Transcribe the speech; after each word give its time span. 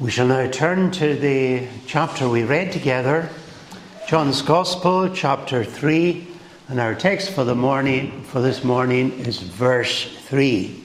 We 0.00 0.12
shall 0.12 0.28
now 0.28 0.48
turn 0.48 0.92
to 0.92 1.16
the 1.16 1.66
chapter 1.88 2.28
we 2.28 2.44
read 2.44 2.70
together, 2.70 3.30
John's 4.06 4.42
Gospel, 4.42 5.12
chapter 5.12 5.64
3, 5.64 6.24
and 6.68 6.78
our 6.78 6.94
text 6.94 7.32
for 7.32 7.42
the 7.42 7.56
morning 7.56 8.22
for 8.22 8.40
this 8.40 8.62
morning 8.62 9.10
is 9.18 9.40
verse 9.40 10.04
3. 10.18 10.84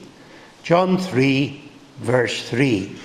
John 0.64 0.98
3, 0.98 1.70
verse 1.98 2.48
3. 2.48 2.96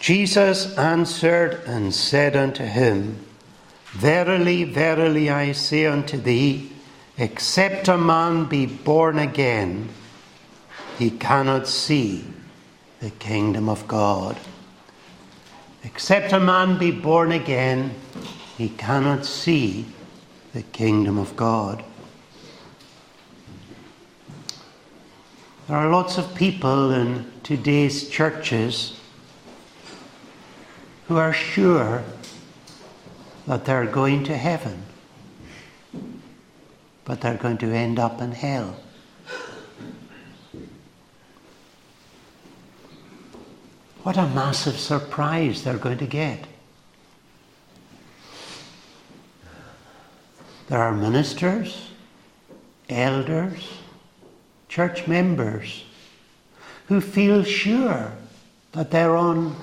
Jesus 0.00 0.76
answered 0.76 1.62
and 1.64 1.94
said 1.94 2.36
unto 2.36 2.64
him, 2.64 3.24
Verily, 3.92 4.64
verily, 4.64 5.30
I 5.30 5.52
say 5.52 5.86
unto 5.86 6.18
thee, 6.18 6.70
except 7.16 7.88
a 7.88 7.96
man 7.96 8.44
be 8.44 8.66
born 8.66 9.18
again, 9.18 9.88
he 10.98 11.10
cannot 11.10 11.66
see 11.66 12.26
the 13.04 13.10
kingdom 13.10 13.68
of 13.68 13.86
God. 13.86 14.34
Except 15.82 16.32
a 16.32 16.40
man 16.40 16.78
be 16.78 16.90
born 16.90 17.32
again, 17.32 17.94
he 18.56 18.70
cannot 18.70 19.26
see 19.26 19.84
the 20.54 20.62
kingdom 20.62 21.18
of 21.18 21.36
God. 21.36 21.84
There 25.68 25.76
are 25.76 25.90
lots 25.90 26.16
of 26.16 26.34
people 26.34 26.92
in 26.92 27.30
today's 27.42 28.08
churches 28.08 28.98
who 31.06 31.18
are 31.18 31.34
sure 31.34 32.04
that 33.46 33.66
they're 33.66 33.84
going 33.84 34.24
to 34.24 34.34
heaven, 34.34 34.82
but 37.04 37.20
they're 37.20 37.36
going 37.36 37.58
to 37.58 37.70
end 37.70 37.98
up 37.98 38.22
in 38.22 38.32
hell. 38.32 38.76
What 44.04 44.18
a 44.18 44.26
massive 44.28 44.78
surprise 44.78 45.64
they're 45.64 45.78
going 45.78 45.96
to 45.96 46.06
get. 46.06 46.46
There 50.68 50.78
are 50.78 50.92
ministers, 50.92 51.88
elders, 52.90 53.78
church 54.68 55.06
members 55.06 55.84
who 56.88 57.00
feel 57.00 57.44
sure 57.44 58.12
that 58.72 58.90
they're 58.90 59.16
on 59.16 59.56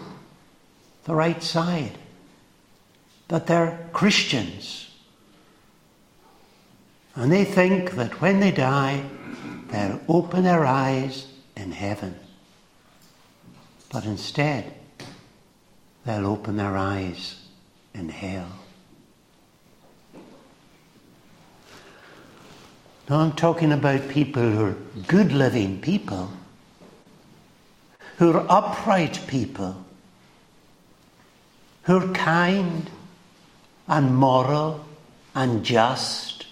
the 1.04 1.14
right 1.14 1.44
side, 1.44 2.00
that 3.28 3.46
they're 3.46 3.90
Christians. 3.94 4.90
And 7.14 7.32
they 7.32 7.46
think 7.46 7.92
that 7.92 8.22
when 8.22 8.40
they 8.40 8.52
die, 8.52 9.04
they'll 9.68 10.02
open 10.08 10.46
their 10.46 10.66
eyes 10.66 11.28
in 11.56 11.74
heaven. 11.74 12.16
But 13.92 14.06
instead, 14.06 14.74
they'll 16.06 16.26
open 16.26 16.56
their 16.56 16.78
eyes 16.78 17.42
in 17.94 18.10
hell. 18.10 18.48
Now, 23.10 23.20
I'm 23.20 23.34
talking 23.34 23.74
about 23.74 24.08
people 24.08 24.42
who 24.42 24.66
are 24.66 24.78
good 25.08 25.34
living 25.34 25.82
people, 25.82 26.32
who 28.18 28.32
are 28.32 28.46
upright 28.48 29.20
people, 29.28 29.84
who 31.84 31.98
are 31.98 32.14
kind 32.14 32.90
and 33.88 34.16
moral 34.16 34.86
and 35.36 35.66
just 35.66 36.46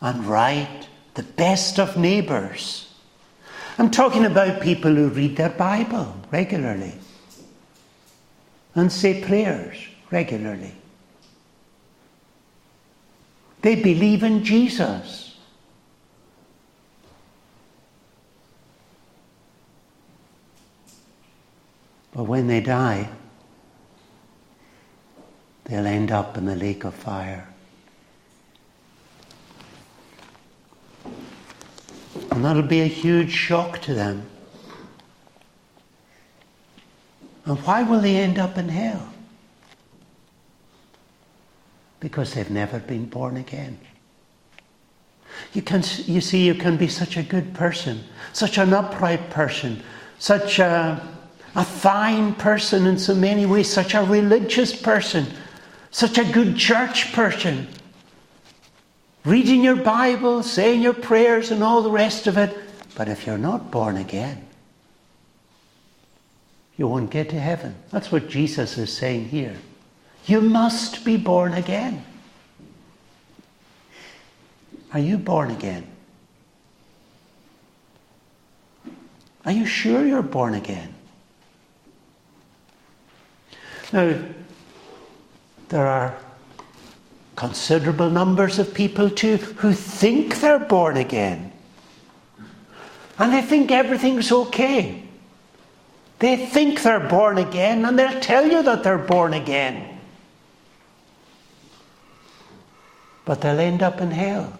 and 0.00 0.24
right, 0.26 0.88
the 1.14 1.22
best 1.22 1.80
of 1.80 1.96
neighbours. 1.96 2.85
I'm 3.78 3.90
talking 3.90 4.24
about 4.24 4.62
people 4.62 4.94
who 4.94 5.08
read 5.08 5.36
their 5.36 5.50
Bible 5.50 6.16
regularly 6.30 6.94
and 8.74 8.90
say 8.90 9.22
prayers 9.22 9.76
regularly. 10.10 10.74
They 13.62 13.74
believe 13.74 14.22
in 14.22 14.44
Jesus. 14.44 15.36
But 22.12 22.24
when 22.24 22.46
they 22.46 22.60
die, 22.60 23.10
they'll 25.64 25.86
end 25.86 26.10
up 26.10 26.38
in 26.38 26.46
the 26.46 26.56
lake 26.56 26.84
of 26.84 26.94
fire. 26.94 27.46
And 32.36 32.44
that'll 32.44 32.60
be 32.60 32.82
a 32.82 32.86
huge 32.86 33.32
shock 33.32 33.80
to 33.80 33.94
them. 33.94 34.22
And 37.46 37.58
why 37.60 37.82
will 37.82 38.00
they 38.00 38.16
end 38.16 38.38
up 38.38 38.58
in 38.58 38.68
hell? 38.68 39.08
Because 41.98 42.34
they've 42.34 42.50
never 42.50 42.78
been 42.78 43.06
born 43.06 43.38
again. 43.38 43.78
You, 45.54 45.62
can, 45.62 45.82
you 46.04 46.20
see, 46.20 46.44
you 46.44 46.54
can 46.54 46.76
be 46.76 46.88
such 46.88 47.16
a 47.16 47.22
good 47.22 47.54
person, 47.54 48.04
such 48.34 48.58
an 48.58 48.74
upright 48.74 49.30
person, 49.30 49.82
such 50.18 50.58
a, 50.58 51.02
a 51.54 51.64
fine 51.64 52.34
person 52.34 52.86
in 52.86 52.98
so 52.98 53.14
many 53.14 53.46
ways, 53.46 53.72
such 53.72 53.94
a 53.94 54.02
religious 54.02 54.78
person, 54.78 55.26
such 55.90 56.18
a 56.18 56.24
good 56.24 56.54
church 56.58 57.14
person, 57.14 57.66
reading 59.26 59.62
your 59.62 59.76
Bible, 59.76 60.42
saying 60.42 60.80
your 60.80 60.94
prayers, 60.94 61.50
and 61.50 61.62
all 61.62 61.82
the 61.82 61.90
rest 61.90 62.26
of 62.26 62.38
it. 62.38 62.56
But 62.94 63.08
if 63.08 63.26
you're 63.26 63.36
not 63.36 63.70
born 63.70 63.96
again, 63.98 64.46
you 66.78 66.86
won't 66.86 67.10
get 67.10 67.28
to 67.30 67.40
heaven. 67.40 67.74
That's 67.90 68.10
what 68.10 68.28
Jesus 68.28 68.78
is 68.78 68.92
saying 68.92 69.28
here. 69.28 69.56
You 70.26 70.40
must 70.40 71.04
be 71.04 71.16
born 71.16 71.52
again. 71.52 72.04
Are 74.92 75.00
you 75.00 75.18
born 75.18 75.50
again? 75.50 75.86
Are 79.44 79.52
you 79.52 79.66
sure 79.66 80.06
you're 80.06 80.22
born 80.22 80.54
again? 80.54 80.94
Now, 83.92 84.18
there 85.68 85.86
are 85.86 86.16
considerable 87.36 88.08
numbers 88.08 88.58
of 88.58 88.72
people 88.72 89.10
too 89.10 89.36
who 89.36 89.72
think 89.72 90.40
they're 90.40 90.58
born 90.58 90.96
again. 90.96 91.52
And 93.18 93.32
they 93.32 93.42
think 93.42 93.70
everything's 93.70 94.32
okay. 94.32 95.02
They 96.18 96.46
think 96.46 96.82
they're 96.82 96.98
born 96.98 97.38
again 97.38 97.84
and 97.84 97.98
they'll 97.98 98.20
tell 98.20 98.46
you 98.46 98.62
that 98.62 98.82
they're 98.82 98.98
born 98.98 99.34
again. 99.34 99.98
But 103.26 103.42
they'll 103.42 103.60
end 103.60 103.82
up 103.82 104.00
in 104.00 104.10
hell 104.10 104.58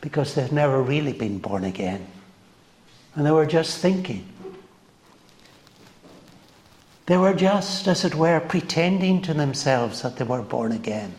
because 0.00 0.34
they've 0.34 0.52
never 0.52 0.82
really 0.82 1.14
been 1.14 1.38
born 1.38 1.64
again. 1.64 2.06
And 3.14 3.24
they 3.24 3.30
were 3.30 3.46
just 3.46 3.78
thinking. 3.78 4.26
They 7.06 7.16
were 7.16 7.34
just, 7.34 7.86
as 7.86 8.04
it 8.04 8.14
were, 8.14 8.40
pretending 8.40 9.22
to 9.22 9.34
themselves 9.34 10.02
that 10.02 10.16
they 10.16 10.24
were 10.24 10.42
born 10.42 10.72
again 10.72 11.14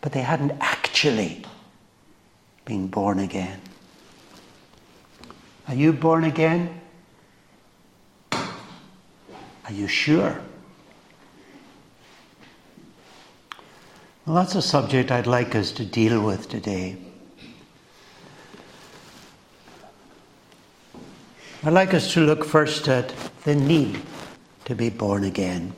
but 0.00 0.12
they 0.12 0.22
hadn't 0.22 0.52
actually 0.60 1.44
been 2.64 2.88
born 2.88 3.18
again. 3.18 3.60
Are 5.68 5.74
you 5.74 5.92
born 5.92 6.24
again? 6.24 6.80
Are 8.32 9.72
you 9.72 9.88
sure? 9.88 10.40
Well, 14.24 14.36
that's 14.36 14.54
a 14.54 14.62
subject 14.62 15.10
I'd 15.10 15.26
like 15.26 15.54
us 15.54 15.72
to 15.72 15.84
deal 15.84 16.20
with 16.20 16.48
today. 16.48 16.96
I'd 21.64 21.72
like 21.72 21.94
us 21.94 22.12
to 22.12 22.20
look 22.20 22.44
first 22.44 22.86
at 22.86 23.12
the 23.44 23.54
need 23.54 24.00
to 24.66 24.74
be 24.74 24.90
born 24.90 25.24
again. 25.24 25.72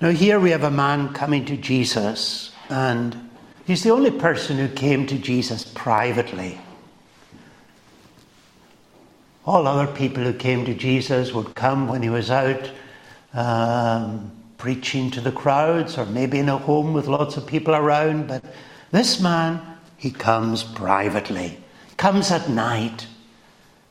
Now, 0.00 0.08
here 0.12 0.40
we 0.40 0.50
have 0.52 0.64
a 0.64 0.70
man 0.70 1.12
coming 1.12 1.44
to 1.44 1.58
Jesus, 1.58 2.52
and 2.70 3.28
he's 3.66 3.82
the 3.82 3.90
only 3.90 4.10
person 4.10 4.56
who 4.56 4.66
came 4.68 5.06
to 5.06 5.18
Jesus 5.18 5.70
privately. 5.74 6.58
All 9.44 9.66
other 9.66 9.92
people 9.92 10.22
who 10.22 10.32
came 10.32 10.64
to 10.64 10.72
Jesus 10.72 11.34
would 11.34 11.54
come 11.54 11.86
when 11.86 12.02
he 12.02 12.08
was 12.08 12.30
out 12.30 12.70
um, 13.34 14.32
preaching 14.56 15.10
to 15.10 15.20
the 15.20 15.32
crowds, 15.32 15.98
or 15.98 16.06
maybe 16.06 16.38
in 16.38 16.48
a 16.48 16.56
home 16.56 16.94
with 16.94 17.06
lots 17.06 17.36
of 17.36 17.46
people 17.46 17.74
around. 17.74 18.28
But 18.28 18.42
this 18.92 19.20
man, 19.20 19.60
he 19.98 20.10
comes 20.10 20.62
privately, 20.62 21.58
comes 21.98 22.30
at 22.30 22.48
night. 22.48 23.06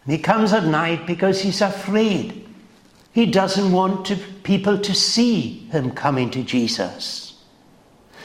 And 0.06 0.13
he 0.13 0.17
comes 0.17 0.53
at 0.53 0.65
night 0.65 1.06
because 1.06 1.41
he's 1.41 1.61
afraid 1.61 2.48
he 3.19 3.25
doesn't 3.25 3.74
want 3.74 4.06
to, 4.06 4.16
people 4.44 4.77
to 4.77 4.95
see 4.95 5.68
him 5.71 5.92
coming 5.92 6.30
to 6.30 6.42
Jesus. 6.42 7.38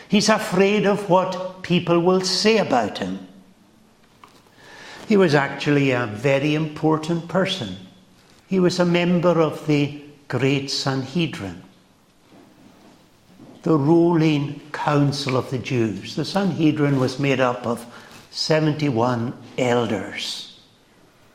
He's 0.06 0.28
afraid 0.28 0.86
of 0.86 1.10
what 1.10 1.64
people 1.64 1.98
will 1.98 2.20
say 2.20 2.58
about 2.58 2.98
him. 2.98 3.26
He 5.08 5.16
was 5.16 5.34
actually 5.34 5.90
a 5.90 6.06
very 6.06 6.54
important 6.54 7.26
person. 7.26 7.74
He 8.46 8.60
was 8.60 8.78
a 8.78 8.84
member 8.84 9.40
of 9.40 9.66
the 9.66 10.00
great 10.28 10.70
Sanhedrin, 10.70 11.60
the 13.64 13.76
ruling 13.76 14.60
council 14.70 15.36
of 15.36 15.50
the 15.50 15.58
Jews. 15.58 16.14
The 16.14 16.24
Sanhedrin 16.24 17.00
was 17.00 17.18
made 17.18 17.40
up 17.40 17.66
of 17.66 17.84
71 18.30 19.34
elders 19.58 20.60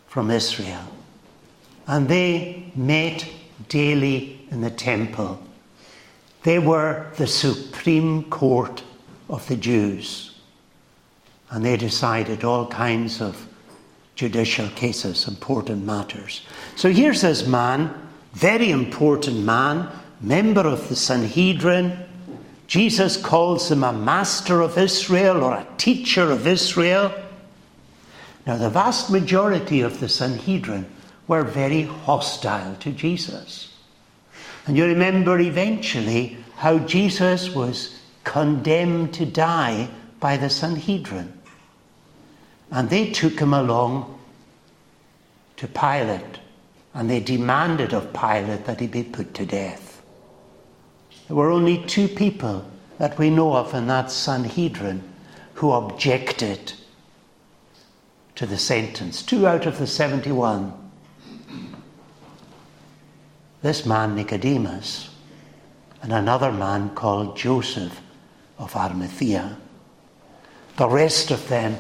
from 0.08 0.32
Israel, 0.32 0.88
and 1.88 2.08
they 2.08 2.72
met 2.74 3.28
daily 3.68 4.40
in 4.52 4.62
the 4.62 4.72
temple. 4.72 5.42
They 6.44 6.60
were 6.60 7.08
the 7.18 7.28
supreme 7.28 8.24
court 8.30 8.84
of 9.30 9.48
the 9.48 9.58
Jews, 9.58 10.40
and 11.50 11.66
they 11.66 11.78
decided 11.78 12.44
all 12.44 12.68
kinds 12.68 13.22
of 13.22 13.48
judicial 14.16 14.68
cases, 14.70 15.28
important 15.28 15.86
matters. 15.86 16.46
So 16.76 16.92
here's 16.92 17.22
this 17.22 17.48
man, 17.48 17.94
very 18.34 18.72
important 18.72 19.40
man, 19.46 19.90
member 20.22 20.62
of 20.68 20.90
the 20.90 20.96
Sanhedrin. 20.96 21.98
Jesus 22.68 23.18
calls 23.18 23.72
him 23.72 23.84
a 23.84 23.94
master 23.94 24.62
of 24.62 24.78
Israel 24.78 25.44
or 25.44 25.54
a 25.54 25.68
teacher 25.78 26.32
of 26.32 26.46
Israel. 26.46 27.14
Now, 28.46 28.58
the 28.58 28.70
vast 28.70 29.10
majority 29.10 29.82
of 29.82 30.00
the 30.00 30.10
Sanhedrin 30.10 30.86
were 31.30 31.44
very 31.44 31.84
hostile 31.84 32.76
to 32.78 32.92
Jesus. 32.92 33.72
And 34.66 34.76
you 34.76 34.86
remember 34.86 35.40
eventually 35.40 36.38
how 36.56 36.80
Jesus 36.80 37.54
was 37.54 38.02
condemned 38.24 39.14
to 39.14 39.28
die 39.28 39.90
by 40.20 40.38
the 40.38 40.50
Sanhedrin. 40.50 41.32
And 42.72 42.90
they 42.90 43.12
took 43.12 43.40
him 43.40 43.54
along 43.54 44.20
to 45.58 45.68
Pilate, 45.68 46.40
and 46.96 47.08
they 47.08 47.20
demanded 47.20 47.94
of 47.94 48.12
Pilate 48.12 48.66
that 48.66 48.80
he 48.80 48.88
be 48.88 49.04
put 49.04 49.36
to 49.36 49.46
death. 49.46 50.02
There 51.28 51.36
were 51.38 51.52
only 51.52 51.86
two 51.86 52.08
people 52.08 52.66
that 52.98 53.20
we 53.20 53.30
know 53.30 53.56
of 53.56 53.76
in 53.76 53.86
that 53.86 54.10
Sanhedrin 54.10 55.04
who 55.54 55.74
objected 55.74 56.74
to 58.34 58.48
the 58.48 58.58
sentence. 58.58 59.22
Two 59.22 59.46
out 59.46 59.68
of 59.68 59.78
the 59.78 59.86
71. 59.86 60.89
This 63.62 63.86
man, 63.86 64.16
Nicodemus, 64.16 65.10
and 66.02 66.14
another 66.14 66.52
man 66.52 66.92
called 66.92 67.38
Joseph 67.38 68.02
of 68.58 68.76
Arimathea. 68.76 69.58
The 70.78 70.88
rest 70.88 71.32
of 71.32 71.48
them 71.50 71.76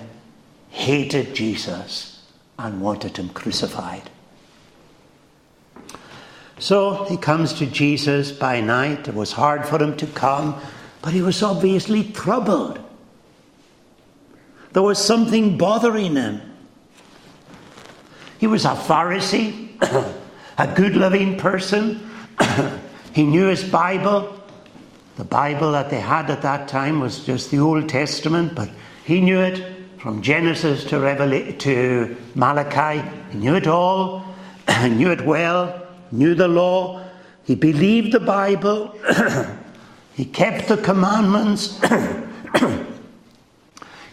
hated 0.70 1.34
Jesus 1.34 2.26
and 2.58 2.82
wanted 2.82 3.18
him 3.18 3.30
crucified. 3.30 4.10
So 6.60 7.06
he 7.06 7.16
comes 7.16 7.54
to 7.54 7.66
Jesus 7.66 8.34
by 8.34 8.60
night. 8.60 9.08
It 9.08 9.16
was 9.16 9.32
hard 9.32 9.66
for 9.66 9.82
him 9.82 9.96
to 9.98 10.08
come, 10.08 10.60
but 11.02 11.14
he 11.14 11.22
was 11.22 11.42
obviously 11.42 12.04
troubled. 12.04 12.80
There 14.74 14.84
was 14.84 15.04
something 15.04 15.58
bothering 15.58 16.16
him. 16.16 16.42
He 18.38 18.48
was 18.48 18.66
a 18.66 18.70
Pharisee, 18.70 19.70
a 20.60 20.68
good 20.76 20.96
living 20.98 21.38
person. 21.38 22.06
he 23.14 23.24
knew 23.24 23.48
his 23.48 23.64
Bible. 23.64 24.38
The 25.16 25.24
Bible 25.24 25.72
that 25.72 25.90
they 25.90 26.02
had 26.02 26.30
at 26.30 26.42
that 26.42 26.68
time 26.68 27.00
was 27.00 27.26
just 27.26 27.50
the 27.50 27.60
Old 27.60 27.88
Testament, 27.88 28.56
but 28.56 28.70
he 29.06 29.22
knew 29.22 29.40
it 29.40 29.64
from 30.00 30.22
Genesis 30.22 30.84
to, 30.86 31.58
to 31.60 32.18
Malachi. 32.36 33.08
He 33.32 33.38
knew 33.38 33.56
it 33.56 33.68
all, 33.68 34.26
he 34.82 34.90
knew 34.90 35.12
it 35.12 35.22
well, 35.22 35.88
knew 36.12 36.36
the 36.36 36.48
law. 36.50 37.04
He 37.46 37.56
believed 37.56 38.12
the 38.12 38.20
Bible. 38.20 38.94
he 40.14 40.26
kept 40.26 40.68
the 40.68 40.78
commandments. 40.78 41.80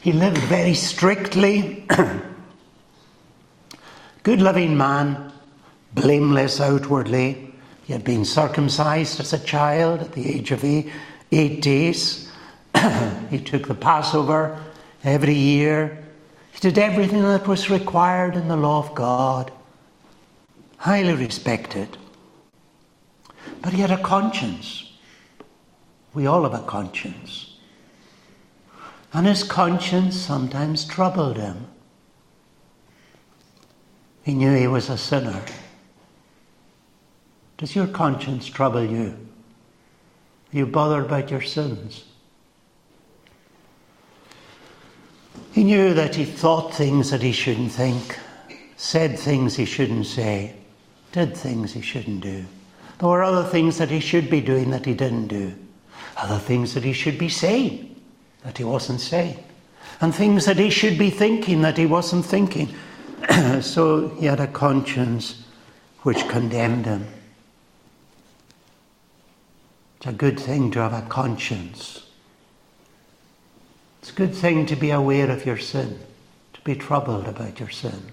he 0.01 0.13
lived 0.13 0.39
very 0.39 0.75
strictly. 0.75 1.87
Good 4.23 4.41
living 4.41 4.77
man, 4.77 5.26
blameless 5.97 6.61
outwardly. 6.61 7.53
He 7.85 7.93
had 7.93 8.05
been 8.05 8.25
circumcised 8.25 9.19
as 9.19 9.33
a 9.33 9.39
child 9.39 10.01
at 10.01 10.13
the 10.13 10.29
age 10.29 10.53
of 10.53 10.63
eight, 10.63 10.93
eight 11.33 11.63
days. 11.63 12.31
he 13.31 13.41
took 13.41 13.67
the 13.67 13.75
Passover 13.75 14.63
every 15.03 15.35
year. 15.35 16.05
He 16.53 16.61
did 16.61 16.79
everything 16.79 17.23
that 17.23 17.49
was 17.49 17.71
required 17.71 18.37
in 18.37 18.47
the 18.49 18.57
law 18.57 18.79
of 18.79 18.95
God. 18.95 19.51
Highly 20.77 21.15
respected. 21.15 21.97
But 23.63 23.73
he 23.73 23.81
had 23.81 23.91
a 23.91 24.03
conscience. 24.03 24.93
We 26.13 26.27
all 26.27 26.43
have 26.43 26.55
a 26.55 26.67
conscience. 26.67 27.57
And 29.13 29.27
his 29.27 29.43
conscience 29.43 30.17
sometimes 30.17 30.85
troubled 30.85 31.37
him. 31.37 31.69
He 34.25 34.35
knew 34.35 34.55
he 34.55 34.67
was 34.67 34.91
a 34.91 34.99
sinner. 34.99 35.43
Does 37.59 37.75
your 37.75 37.87
conscience 37.87 38.47
trouble 38.47 38.85
you? 38.85 39.17
Are 40.53 40.57
you 40.57 40.67
bothered 40.67 41.07
about 41.07 41.31
your 41.31 41.41
sins? 41.41 42.05
He 45.53 45.65
knew 45.65 45.95
that 45.95 46.15
he 46.15 46.27
thought 46.27 46.75
things 46.75 47.11
that 47.11 47.23
he 47.23 47.33
shouldn't 47.33 47.73
think, 47.73 48.19
said 48.77 49.19
things 49.19 49.57
he 49.57 49.65
shouldn't 49.65 50.07
say, 50.07 50.55
did 51.13 51.35
things 51.35 51.73
he 51.73 51.81
shouldn't 51.81 52.21
do. 52.21 52.45
There 52.99 53.09
were 53.09 53.23
other 53.23 53.49
things 53.49 53.79
that 53.79 53.91
he 53.91 54.01
should 54.01 54.29
be 54.29 54.43
doing 54.43 54.71
that 54.71 54.85
he 54.85 54.93
didn't 54.93 55.29
do, 55.29 55.55
other 56.17 56.39
things 56.39 56.75
that 56.75 56.85
he 56.85 56.93
should 56.93 57.19
be 57.19 57.31
saying 57.31 57.95
that 58.43 58.59
he 58.59 58.65
wasn't 58.65 59.01
saying, 59.01 59.43
and 60.03 60.15
things 60.15 60.45
that 60.45 60.59
he 60.59 60.69
should 60.69 60.99
be 60.99 61.09
thinking 61.09 61.63
that 61.63 61.79
he 61.79 61.87
wasn't 61.87 62.25
thinking. 62.25 62.75
so 63.63 64.09
he 64.21 64.27
had 64.27 64.41
a 64.41 64.47
conscience 64.47 65.43
which 66.03 66.29
condemned 66.29 66.85
him. 66.85 67.07
It's 69.97 70.07
a 70.07 70.13
good 70.13 70.39
thing 70.39 70.71
to 70.73 70.81
have 70.81 70.93
a 70.93 71.07
conscience. 71.09 72.07
It's 74.01 74.11
a 74.11 74.15
good 74.15 74.35
thing 74.35 74.67
to 74.67 74.77
be 74.77 74.91
aware 74.91 75.31
of 75.31 75.47
your 75.47 75.59
sin, 75.59 75.99
to 76.53 76.61
be 76.61 76.75
troubled 76.75 77.27
about 77.27 77.59
your 77.59 77.71
sin. 77.71 78.13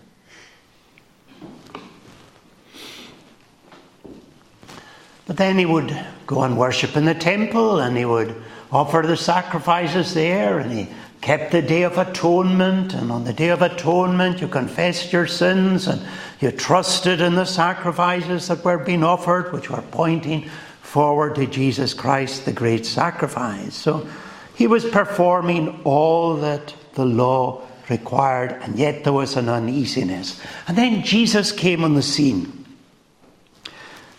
But 5.25 5.37
then 5.37 5.57
he 5.57 5.65
would 5.65 5.97
go 6.27 6.43
and 6.43 6.57
worship 6.57 6.97
in 6.97 7.05
the 7.05 7.13
temple 7.13 7.79
and 7.79 7.97
he 7.97 8.05
would 8.05 8.41
offer 8.71 9.03
the 9.05 9.15
sacrifices 9.15 10.13
there 10.13 10.59
and 10.59 10.71
he 10.71 10.87
kept 11.21 11.51
the 11.51 11.61
Day 11.61 11.83
of 11.83 11.97
Atonement. 11.97 12.93
And 12.93 13.11
on 13.11 13.23
the 13.23 13.33
Day 13.33 13.49
of 13.49 13.61
Atonement, 13.61 14.41
you 14.41 14.47
confessed 14.47 15.13
your 15.13 15.27
sins 15.27 15.87
and 15.87 16.01
you 16.41 16.51
trusted 16.51 17.21
in 17.21 17.35
the 17.35 17.45
sacrifices 17.45 18.47
that 18.47 18.65
were 18.65 18.79
being 18.79 19.03
offered, 19.03 19.53
which 19.53 19.69
were 19.69 19.83
pointing 19.91 20.49
forward 20.93 21.33
to 21.33 21.47
Jesus 21.47 21.91
Christ, 21.91 22.45
the 22.45 22.53
great 22.53 22.85
sacrifice. 22.85 23.73
So 23.73 24.07
he 24.53 24.67
was 24.67 24.85
performing 24.85 25.81
all 25.83 26.35
that 26.35 26.75
the 26.93 27.03
law 27.03 27.63
required, 27.89 28.51
and 28.61 28.77
yet 28.77 29.03
there 29.03 29.11
was 29.11 29.35
an 29.35 29.49
uneasiness. 29.49 30.39
And 30.67 30.77
then 30.77 31.01
Jesus 31.01 31.51
came 31.51 31.83
on 31.83 31.95
the 31.95 32.03
scene. 32.03 32.63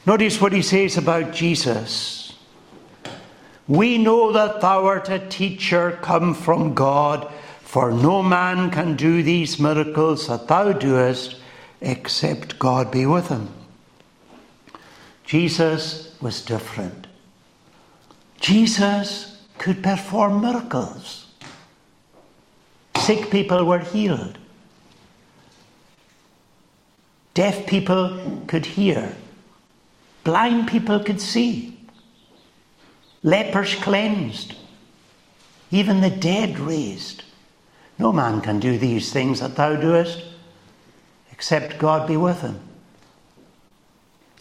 Notice 0.05 0.41
what 0.41 0.53
he 0.53 0.63
says 0.63 0.97
about 0.97 1.33
Jesus. 1.33 2.35
We 3.69 3.97
know 3.97 4.33
that 4.33 4.61
thou 4.61 4.85
art 4.85 5.09
a 5.11 5.21
teacher 5.21 5.97
come 6.03 6.35
from 6.35 6.75
God, 6.75 7.33
for 7.61 7.93
no 7.93 8.21
man 8.21 8.73
can 8.73 8.97
do 8.97 9.23
these 9.23 9.61
miracles 9.61 10.27
that 10.27 10.49
thou 10.49 10.73
doest 10.73 11.37
except 11.81 12.59
God 12.59 12.91
be 12.91 13.07
with 13.07 13.29
him. 13.29 13.49
Jesus 15.25 16.15
was 16.21 16.43
different. 16.43 17.07
Jesus 18.41 19.43
could 19.59 19.83
perform 19.83 20.41
miracles. 20.41 21.27
Sick 22.99 23.31
people 23.31 23.65
were 23.65 23.79
healed. 23.79 24.39
Deaf 27.33 27.67
people 27.67 28.43
could 28.47 28.67
hear. 28.67 29.17
Blind 30.23 30.69
people 30.69 31.01
could 31.01 31.21
see. 31.21 31.79
Lepers 33.23 33.75
cleansed. 33.77 34.55
Even 35.71 36.01
the 36.01 36.11
dead 36.11 36.59
raised. 36.59 37.25
No 37.99 38.13
man 38.13 38.41
can 38.41 38.61
do 38.61 38.79
these 38.79 39.13
things 39.13 39.41
that 39.41 39.57
thou 39.57 39.77
doest 39.77 40.23
except 41.33 41.79
God 41.79 42.07
be 42.07 42.17
with 42.17 42.41
him. 42.43 42.61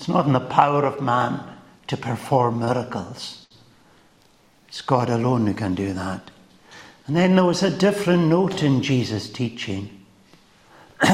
It's 0.03 0.09
not 0.09 0.25
in 0.25 0.33
the 0.33 0.41
power 0.41 0.83
of 0.83 0.99
man 0.99 1.39
to 1.87 1.95
perform 1.95 2.59
miracles. 2.59 3.47
It's 4.67 4.81
God 4.81 5.09
alone 5.09 5.47
who 5.47 5.53
can 5.53 5.75
do 5.75 5.93
that. 5.93 6.29
And 7.07 7.15
then 7.15 7.37
there 7.37 7.45
was 7.45 7.63
a 7.63 7.69
different 7.69 8.27
note 8.27 8.63
in 8.63 8.81
Jesus' 8.81 9.29
teaching. 9.29 10.03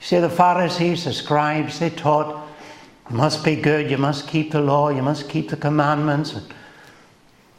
See, 0.00 0.18
the 0.18 0.28
Pharisees, 0.28 1.06
the 1.06 1.14
scribes, 1.14 1.78
they 1.78 1.88
taught 1.88 2.46
you 3.08 3.16
must 3.16 3.42
be 3.42 3.56
good, 3.56 3.90
you 3.90 3.96
must 3.96 4.28
keep 4.28 4.50
the 4.50 4.60
law, 4.60 4.90
you 4.90 5.00
must 5.00 5.30
keep 5.30 5.48
the 5.48 5.56
commandments. 5.56 6.38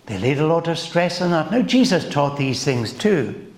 They 0.06 0.20
laid 0.20 0.38
a 0.38 0.46
lot 0.46 0.68
of 0.68 0.78
stress 0.78 1.20
on 1.20 1.32
that. 1.32 1.50
Now, 1.50 1.64
Jesus 1.64 2.08
taught 2.08 2.38
these 2.38 2.64
things 2.64 2.94
too. 2.94 3.52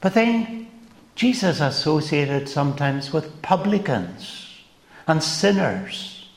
But 0.00 0.14
then, 0.14 0.68
Jesus 1.16 1.60
associated 1.60 2.48
sometimes 2.48 3.12
with 3.12 3.42
publicans 3.42 4.41
and 5.06 5.22
sinners. 5.22 6.28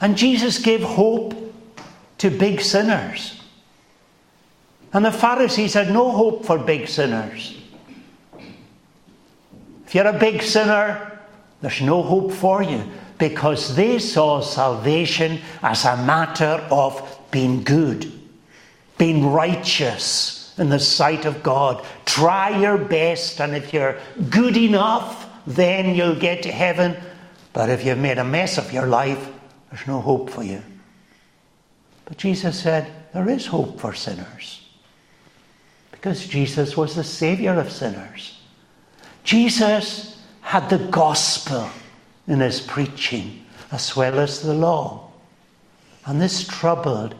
And 0.00 0.16
Jesus 0.16 0.58
gave 0.58 0.82
hope 0.82 1.34
to 2.18 2.30
big 2.30 2.60
sinners. 2.60 3.40
And 4.92 5.04
the 5.04 5.12
Pharisees 5.12 5.74
had 5.74 5.90
no 5.90 6.10
hope 6.10 6.44
for 6.44 6.58
big 6.58 6.88
sinners. 6.88 7.56
If 9.86 9.94
you're 9.94 10.06
a 10.06 10.18
big 10.18 10.42
sinner, 10.42 11.20
there's 11.60 11.80
no 11.80 12.02
hope 12.02 12.32
for 12.32 12.62
you 12.62 12.82
because 13.18 13.76
they 13.76 13.98
saw 13.98 14.40
salvation 14.40 15.40
as 15.62 15.84
a 15.84 15.96
matter 15.96 16.66
of 16.70 17.18
being 17.30 17.62
good, 17.62 18.10
being 18.98 19.30
righteous 19.30 20.54
in 20.58 20.68
the 20.70 20.78
sight 20.78 21.24
of 21.24 21.42
God. 21.42 21.84
Try 22.04 22.60
your 22.60 22.78
best, 22.78 23.40
and 23.40 23.54
if 23.54 23.72
you're 23.72 23.98
good 24.30 24.56
enough, 24.56 25.25
then 25.46 25.94
you'll 25.94 26.18
get 26.18 26.42
to 26.42 26.52
heaven. 26.52 26.96
But 27.52 27.70
if 27.70 27.84
you've 27.84 27.98
made 27.98 28.18
a 28.18 28.24
mess 28.24 28.58
of 28.58 28.72
your 28.72 28.86
life, 28.86 29.30
there's 29.70 29.86
no 29.86 30.00
hope 30.00 30.30
for 30.30 30.42
you. 30.42 30.62
But 32.04 32.18
Jesus 32.18 32.60
said, 32.60 32.90
There 33.12 33.28
is 33.28 33.46
hope 33.46 33.80
for 33.80 33.94
sinners. 33.94 34.62
Because 35.90 36.26
Jesus 36.26 36.76
was 36.76 36.94
the 36.94 37.04
Saviour 37.04 37.58
of 37.58 37.70
sinners. 37.70 38.38
Jesus 39.24 40.22
had 40.40 40.68
the 40.70 40.78
gospel 40.78 41.68
in 42.28 42.40
his 42.40 42.60
preaching 42.60 43.44
as 43.72 43.96
well 43.96 44.20
as 44.20 44.42
the 44.42 44.54
law. 44.54 45.10
And 46.04 46.20
this 46.20 46.46
troubled 46.46 47.14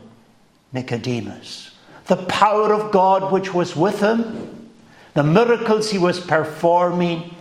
Nicodemus. 0.72 1.72
The 2.06 2.16
power 2.16 2.72
of 2.72 2.92
God 2.92 3.32
which 3.32 3.52
was 3.52 3.74
with 3.74 4.00
him, 4.00 4.70
the 5.14 5.24
miracles 5.24 5.90
he 5.90 5.98
was 5.98 6.20
performing, 6.20 7.34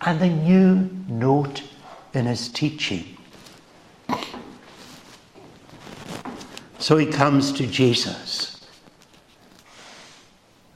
and 0.00 0.20
a 0.20 0.28
new 0.28 0.90
note 1.08 1.62
in 2.12 2.26
his 2.26 2.48
teaching. 2.48 3.16
So 6.78 6.98
he 6.98 7.06
comes 7.06 7.52
to 7.52 7.66
Jesus. 7.66 8.66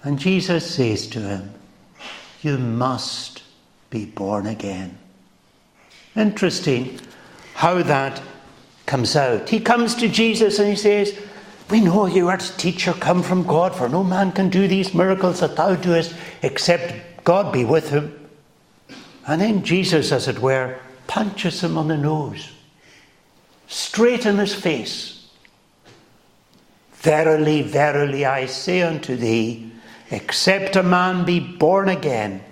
And 0.02 0.18
Jesus 0.18 0.74
says 0.74 1.06
to 1.08 1.20
him, 1.20 1.52
You 2.40 2.56
must 2.56 3.42
be 3.90 4.06
born 4.06 4.46
again. 4.46 4.96
Interesting 6.16 6.98
how 7.54 7.82
that 7.82 8.22
comes 8.86 9.16
out. 9.16 9.48
He 9.48 9.60
comes 9.60 9.94
to 9.96 10.08
Jesus 10.08 10.58
and 10.58 10.68
he 10.68 10.76
says, 10.76 11.18
We 11.70 11.80
know 11.80 12.06
you 12.06 12.28
are 12.28 12.36
a 12.36 12.38
teacher 12.38 12.92
come 12.94 13.22
from 13.22 13.42
God, 13.42 13.74
for 13.74 13.88
no 13.88 14.02
man 14.02 14.32
can 14.32 14.48
do 14.48 14.66
these 14.66 14.94
miracles 14.94 15.40
that 15.40 15.56
thou 15.56 15.74
doest 15.74 16.14
except 16.42 17.24
God 17.24 17.52
be 17.52 17.64
with 17.64 17.90
him. 17.90 18.27
And 19.28 19.42
then 19.42 19.62
Jesus, 19.62 20.10
as 20.10 20.26
it 20.26 20.38
were, 20.38 20.78
punches 21.06 21.62
him 21.62 21.76
on 21.76 21.88
the 21.88 21.98
nose, 21.98 22.50
straight 23.66 24.24
in 24.24 24.38
his 24.38 24.54
face. 24.54 25.28
Verily, 26.94 27.60
verily, 27.60 28.24
I 28.24 28.46
say 28.46 28.80
unto 28.80 29.16
thee, 29.16 29.70
except 30.10 30.76
a 30.76 30.82
man 30.82 31.26
be 31.26 31.40
born 31.40 31.90
again, 31.90 32.42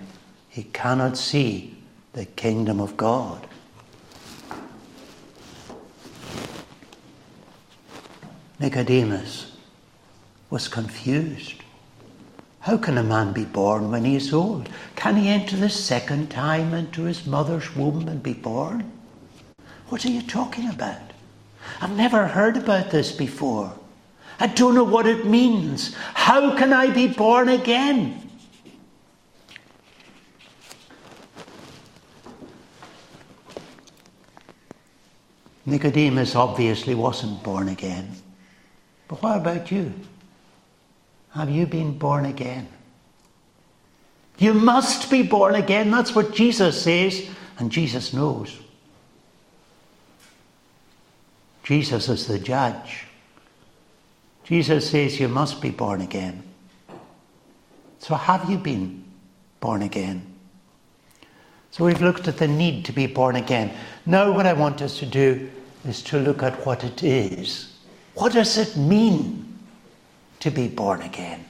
he 0.49 0.63
cannot 0.63 1.17
see 1.17 1.75
the 2.13 2.25
kingdom 2.25 2.79
of 2.79 2.95
God. 2.95 3.47
Nicodemus 8.59 9.51
was 10.51 10.67
confused. 10.67 11.63
How 12.67 12.75
can 12.75 12.97
a 12.97 13.03
man 13.03 13.31
be 13.31 13.45
born 13.45 13.91
when 13.91 14.03
he 14.03 14.17
is 14.17 14.33
old? 14.33 14.67
Can 14.97 15.15
he 15.15 15.29
enter 15.29 15.55
the 15.55 15.69
second 15.69 16.29
time 16.29 16.73
into 16.73 17.03
his 17.03 17.25
mother's 17.25 17.73
womb 17.77 18.09
and 18.09 18.21
be 18.21 18.33
born? 18.33 18.91
What 19.87 20.03
are 20.03 20.09
you 20.09 20.21
talking 20.21 20.67
about? 20.67 20.99
I've 21.79 21.95
never 21.95 22.27
heard 22.27 22.57
about 22.57 22.91
this 22.91 23.13
before. 23.13 23.73
I 24.37 24.47
don't 24.47 24.75
know 24.75 24.83
what 24.83 25.07
it 25.07 25.25
means. 25.25 25.95
How 26.13 26.57
can 26.57 26.73
I 26.73 26.91
be 26.91 27.07
born 27.07 27.47
again? 27.47 28.29
Nicodemus 35.65 36.35
obviously 36.35 36.95
wasn't 36.95 37.41
born 37.43 37.69
again. 37.69 38.11
But 39.07 39.23
what 39.23 39.37
about 39.37 39.71
you? 39.71 39.93
Have 41.37 41.51
you 41.51 41.67
been 41.67 41.95
born 41.95 42.25
again? 42.25 42.67
You 44.39 44.55
must 44.55 45.11
be 45.11 45.21
born 45.21 45.53
again. 45.53 45.91
That's 45.91 46.15
what 46.15 46.33
Jesus 46.33 46.81
says, 46.81 47.29
and 47.59 47.71
Jesus 47.71 48.11
knows. 48.11 48.59
Jesus 51.63 52.09
is 52.09 52.25
the 52.25 52.39
judge. 52.39 53.05
Jesus 54.45 54.89
says 54.89 55.19
you 55.19 55.27
must 55.27 55.61
be 55.61 55.69
born 55.69 56.01
again. 56.01 56.41
So, 57.99 58.15
have 58.15 58.49
you 58.49 58.57
been 58.57 59.03
born 59.59 59.83
again? 59.83 60.25
So, 61.69 61.85
we've 61.85 62.01
looked 62.01 62.27
at 62.27 62.37
the 62.37 62.47
need 62.47 62.83
to 62.85 62.91
be 62.91 63.05
born 63.05 63.35
again. 63.35 63.71
Now, 64.07 64.31
what 64.31 64.47
I 64.47 64.53
want 64.53 64.81
us 64.81 64.97
to 64.99 65.05
do 65.05 65.51
is 65.85 66.01
to 66.03 66.17
look 66.17 66.41
at 66.41 66.65
what 66.65 66.83
it 66.83 67.03
is. 67.03 67.75
What 68.15 68.33
does 68.33 68.57
it 68.57 68.75
mean 68.75 69.46
to 70.39 70.51
be 70.51 70.67
born 70.67 71.01
again? 71.01 71.45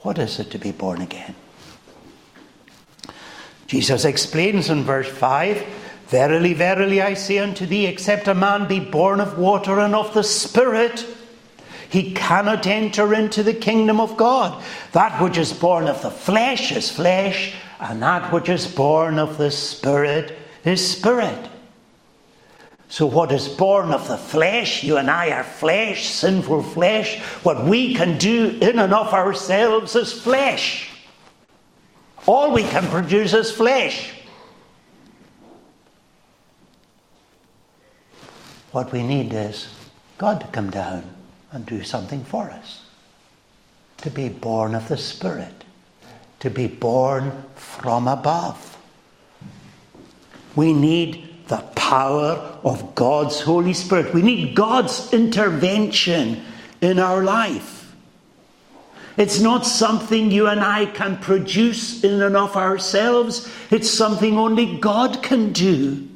What 0.00 0.18
is 0.18 0.38
it 0.40 0.50
to 0.52 0.58
be 0.58 0.72
born 0.72 1.00
again? 1.00 1.34
Jesus 3.66 4.04
explains 4.04 4.68
in 4.70 4.82
verse 4.82 5.08
5 5.08 5.64
Verily, 6.08 6.54
verily, 6.54 7.00
I 7.00 7.14
say 7.14 7.38
unto 7.38 7.66
thee, 7.66 7.86
except 7.86 8.26
a 8.26 8.34
man 8.34 8.66
be 8.66 8.80
born 8.80 9.20
of 9.20 9.38
water 9.38 9.78
and 9.78 9.94
of 9.94 10.12
the 10.12 10.24
Spirit, 10.24 11.06
he 11.88 12.12
cannot 12.14 12.66
enter 12.66 13.14
into 13.14 13.44
the 13.44 13.54
kingdom 13.54 14.00
of 14.00 14.16
God. 14.16 14.60
That 14.90 15.22
which 15.22 15.38
is 15.38 15.52
born 15.52 15.86
of 15.86 16.02
the 16.02 16.10
flesh 16.10 16.72
is 16.72 16.90
flesh, 16.90 17.54
and 17.78 18.02
that 18.02 18.32
which 18.32 18.48
is 18.48 18.66
born 18.66 19.20
of 19.20 19.38
the 19.38 19.52
Spirit 19.52 20.36
is 20.64 20.96
spirit. 20.96 21.49
So, 22.90 23.06
what 23.06 23.30
is 23.30 23.46
born 23.46 23.92
of 23.92 24.08
the 24.08 24.18
flesh, 24.18 24.82
you 24.82 24.96
and 24.96 25.08
I 25.08 25.30
are 25.30 25.44
flesh, 25.44 26.08
sinful 26.08 26.64
flesh. 26.64 27.20
What 27.44 27.64
we 27.64 27.94
can 27.94 28.18
do 28.18 28.58
in 28.60 28.80
and 28.80 28.92
of 28.92 29.14
ourselves 29.14 29.94
is 29.94 30.12
flesh. 30.12 30.90
All 32.26 32.52
we 32.52 32.64
can 32.64 32.84
produce 32.88 33.32
is 33.32 33.52
flesh. 33.52 34.12
What 38.72 38.90
we 38.90 39.04
need 39.04 39.32
is 39.32 39.72
God 40.18 40.40
to 40.40 40.48
come 40.48 40.70
down 40.70 41.04
and 41.52 41.64
do 41.64 41.84
something 41.84 42.24
for 42.24 42.50
us. 42.50 42.84
To 43.98 44.10
be 44.10 44.28
born 44.28 44.74
of 44.74 44.88
the 44.88 44.96
Spirit. 44.96 45.64
To 46.40 46.50
be 46.50 46.66
born 46.66 47.44
from 47.54 48.08
above. 48.08 48.76
We 50.56 50.72
need 50.72 51.29
power 51.90 52.56
of 52.62 52.94
God's 52.94 53.40
Holy 53.40 53.74
Spirit. 53.74 54.14
We 54.14 54.22
need 54.22 54.54
God's 54.54 55.12
intervention 55.12 56.40
in 56.80 57.00
our 57.00 57.24
life. 57.24 57.96
It's 59.16 59.40
not 59.40 59.66
something 59.66 60.30
you 60.30 60.46
and 60.46 60.60
I 60.60 60.86
can 60.86 61.18
produce 61.18 62.04
in 62.04 62.22
and 62.22 62.36
of 62.36 62.56
ourselves, 62.56 63.52
it's 63.72 63.90
something 63.90 64.38
only 64.38 64.78
God 64.78 65.20
can 65.20 65.52
do. 65.52 66.08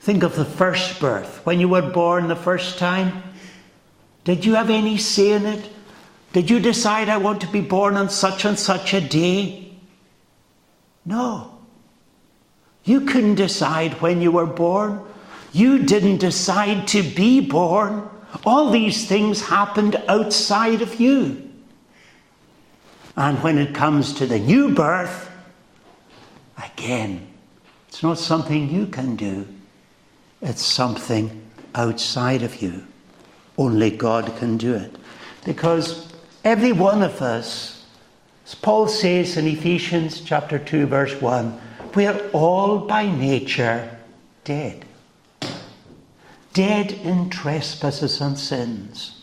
Think 0.00 0.22
of 0.22 0.36
the 0.36 0.44
first 0.44 1.00
birth. 1.00 1.40
When 1.46 1.60
you 1.60 1.68
were 1.70 1.90
born 1.90 2.28
the 2.28 2.36
first 2.36 2.78
time, 2.78 3.22
did 4.24 4.44
you 4.44 4.54
have 4.56 4.68
any 4.68 4.98
say 4.98 5.32
in 5.32 5.46
it? 5.46 5.66
Did 6.34 6.50
you 6.50 6.60
decide, 6.60 7.08
I 7.08 7.16
want 7.16 7.40
to 7.40 7.46
be 7.46 7.62
born 7.62 7.96
on 7.96 8.10
such 8.10 8.44
and 8.44 8.58
such 8.58 8.92
a 8.92 9.00
day? 9.00 9.72
No. 11.06 11.59
You 12.84 13.02
couldn't 13.02 13.36
decide 13.36 14.00
when 14.00 14.20
you 14.20 14.32
were 14.32 14.46
born. 14.46 15.02
You 15.52 15.82
didn't 15.84 16.18
decide 16.18 16.88
to 16.88 17.02
be 17.02 17.40
born. 17.40 18.08
All 18.44 18.70
these 18.70 19.06
things 19.06 19.42
happened 19.42 19.96
outside 20.08 20.82
of 20.82 21.00
you. 21.00 21.50
And 23.16 23.42
when 23.42 23.58
it 23.58 23.74
comes 23.74 24.14
to 24.14 24.26
the 24.26 24.38
new 24.38 24.74
birth, 24.74 25.30
again, 26.62 27.26
it's 27.88 28.02
not 28.02 28.18
something 28.18 28.70
you 28.70 28.86
can 28.86 29.16
do, 29.16 29.46
it's 30.40 30.62
something 30.62 31.42
outside 31.74 32.42
of 32.42 32.62
you. 32.62 32.86
Only 33.58 33.90
God 33.90 34.34
can 34.38 34.56
do 34.56 34.74
it. 34.74 34.96
Because 35.44 36.12
every 36.44 36.72
one 36.72 37.02
of 37.02 37.20
us, 37.20 37.84
as 38.46 38.54
Paul 38.54 38.88
says 38.88 39.36
in 39.36 39.46
Ephesians 39.46 40.20
chapter 40.20 40.58
2, 40.58 40.86
verse 40.86 41.20
1, 41.20 41.60
we 41.94 42.06
are 42.06 42.20
all 42.32 42.78
by 42.78 43.06
nature 43.10 43.98
dead. 44.44 44.84
Dead 46.52 46.92
in 46.92 47.30
trespasses 47.30 48.20
and 48.20 48.38
sins. 48.38 49.22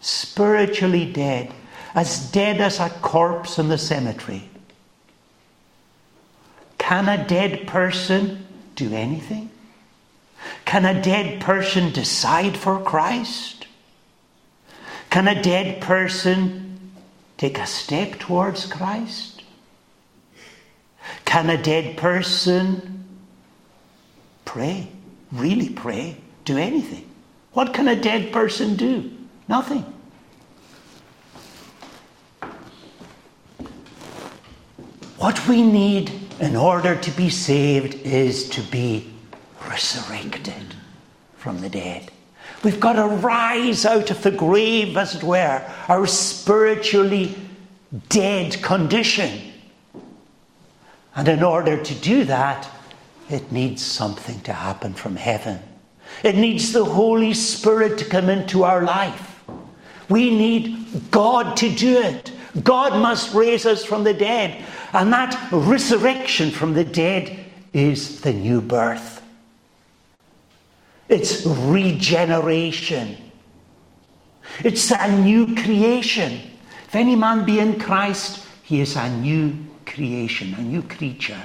Spiritually 0.00 1.10
dead, 1.10 1.52
as 1.94 2.30
dead 2.30 2.60
as 2.60 2.78
a 2.78 2.90
corpse 2.90 3.58
in 3.58 3.68
the 3.68 3.78
cemetery. 3.78 4.48
Can 6.78 7.08
a 7.08 7.26
dead 7.26 7.66
person 7.66 8.46
do 8.74 8.92
anything? 8.94 9.50
Can 10.64 10.84
a 10.84 11.02
dead 11.02 11.40
person 11.40 11.90
decide 11.90 12.56
for 12.56 12.80
Christ? 12.80 13.66
Can 15.10 15.26
a 15.26 15.42
dead 15.42 15.80
person 15.80 16.92
take 17.38 17.58
a 17.58 17.66
step 17.66 18.18
towards 18.18 18.66
Christ? 18.66 19.35
Can 21.24 21.50
a 21.50 21.62
dead 21.62 21.96
person 21.96 23.04
pray? 24.44 24.88
Really 25.32 25.70
pray? 25.70 26.16
Do 26.44 26.56
anything? 26.56 27.08
What 27.52 27.74
can 27.74 27.88
a 27.88 27.96
dead 27.96 28.32
person 28.32 28.76
do? 28.76 29.10
Nothing. 29.48 29.84
What 35.18 35.48
we 35.48 35.62
need 35.62 36.12
in 36.40 36.54
order 36.54 36.94
to 36.94 37.10
be 37.12 37.30
saved 37.30 37.94
is 38.06 38.48
to 38.50 38.60
be 38.62 39.12
resurrected 39.68 40.74
from 41.36 41.60
the 41.60 41.68
dead. 41.68 42.10
We've 42.62 42.80
got 42.80 42.94
to 42.94 43.06
rise 43.06 43.84
out 43.86 44.10
of 44.10 44.22
the 44.22 44.30
grave, 44.30 44.96
as 44.96 45.14
it 45.14 45.22
were, 45.22 45.62
our 45.88 46.06
spiritually 46.06 47.34
dead 48.08 48.62
condition. 48.62 49.52
And 51.16 51.26
in 51.28 51.42
order 51.42 51.82
to 51.82 51.94
do 51.94 52.24
that, 52.24 52.70
it 53.30 53.50
needs 53.50 53.82
something 53.82 54.40
to 54.42 54.52
happen 54.52 54.94
from 54.94 55.16
heaven. 55.16 55.58
It 56.22 56.36
needs 56.36 56.72
the 56.72 56.84
Holy 56.84 57.34
Spirit 57.34 57.98
to 57.98 58.04
come 58.04 58.28
into 58.28 58.62
our 58.62 58.82
life. 58.82 59.42
We 60.08 60.30
need 60.30 61.10
God 61.10 61.56
to 61.56 61.74
do 61.74 61.98
it. 61.98 62.30
God 62.62 63.00
must 63.00 63.34
raise 63.34 63.66
us 63.66 63.84
from 63.84 64.04
the 64.04 64.14
dead. 64.14 64.64
And 64.92 65.12
that 65.12 65.50
resurrection 65.50 66.50
from 66.50 66.74
the 66.74 66.84
dead 66.84 67.44
is 67.72 68.20
the 68.20 68.32
new 68.32 68.60
birth. 68.60 69.22
It's 71.08 71.44
regeneration. 71.46 73.16
It's 74.62 74.90
a 74.90 75.20
new 75.20 75.54
creation. 75.54 76.40
If 76.86 76.94
any 76.94 77.16
man 77.16 77.44
be 77.44 77.58
in 77.58 77.80
Christ, 77.80 78.46
he 78.62 78.80
is 78.80 78.96
a 78.96 79.08
new 79.16 79.65
creation, 79.86 80.54
a 80.54 80.62
new 80.62 80.82
creature. 80.82 81.42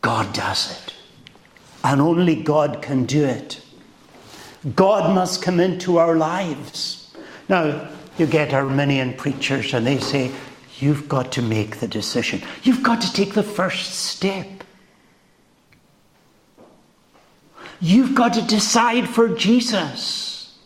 God 0.00 0.32
does 0.34 0.70
it. 0.70 0.94
And 1.82 2.00
only 2.00 2.36
God 2.36 2.82
can 2.82 3.04
do 3.04 3.24
it. 3.24 3.60
God 4.76 5.14
must 5.14 5.42
come 5.42 5.60
into 5.60 5.98
our 5.98 6.16
lives. 6.16 7.14
Now, 7.48 7.90
you 8.16 8.26
get 8.26 8.54
Arminian 8.54 9.14
preachers 9.14 9.74
and 9.74 9.86
they 9.86 9.98
say, 9.98 10.30
You've 10.78 11.08
got 11.08 11.32
to 11.32 11.42
make 11.42 11.76
the 11.78 11.86
decision. 11.86 12.42
You've 12.62 12.82
got 12.82 13.00
to 13.02 13.12
take 13.12 13.34
the 13.34 13.44
first 13.44 13.94
step. 13.94 14.64
You've 17.80 18.14
got 18.14 18.34
to 18.34 18.42
decide 18.42 19.08
for 19.08 19.28
Jesus. 19.28 20.58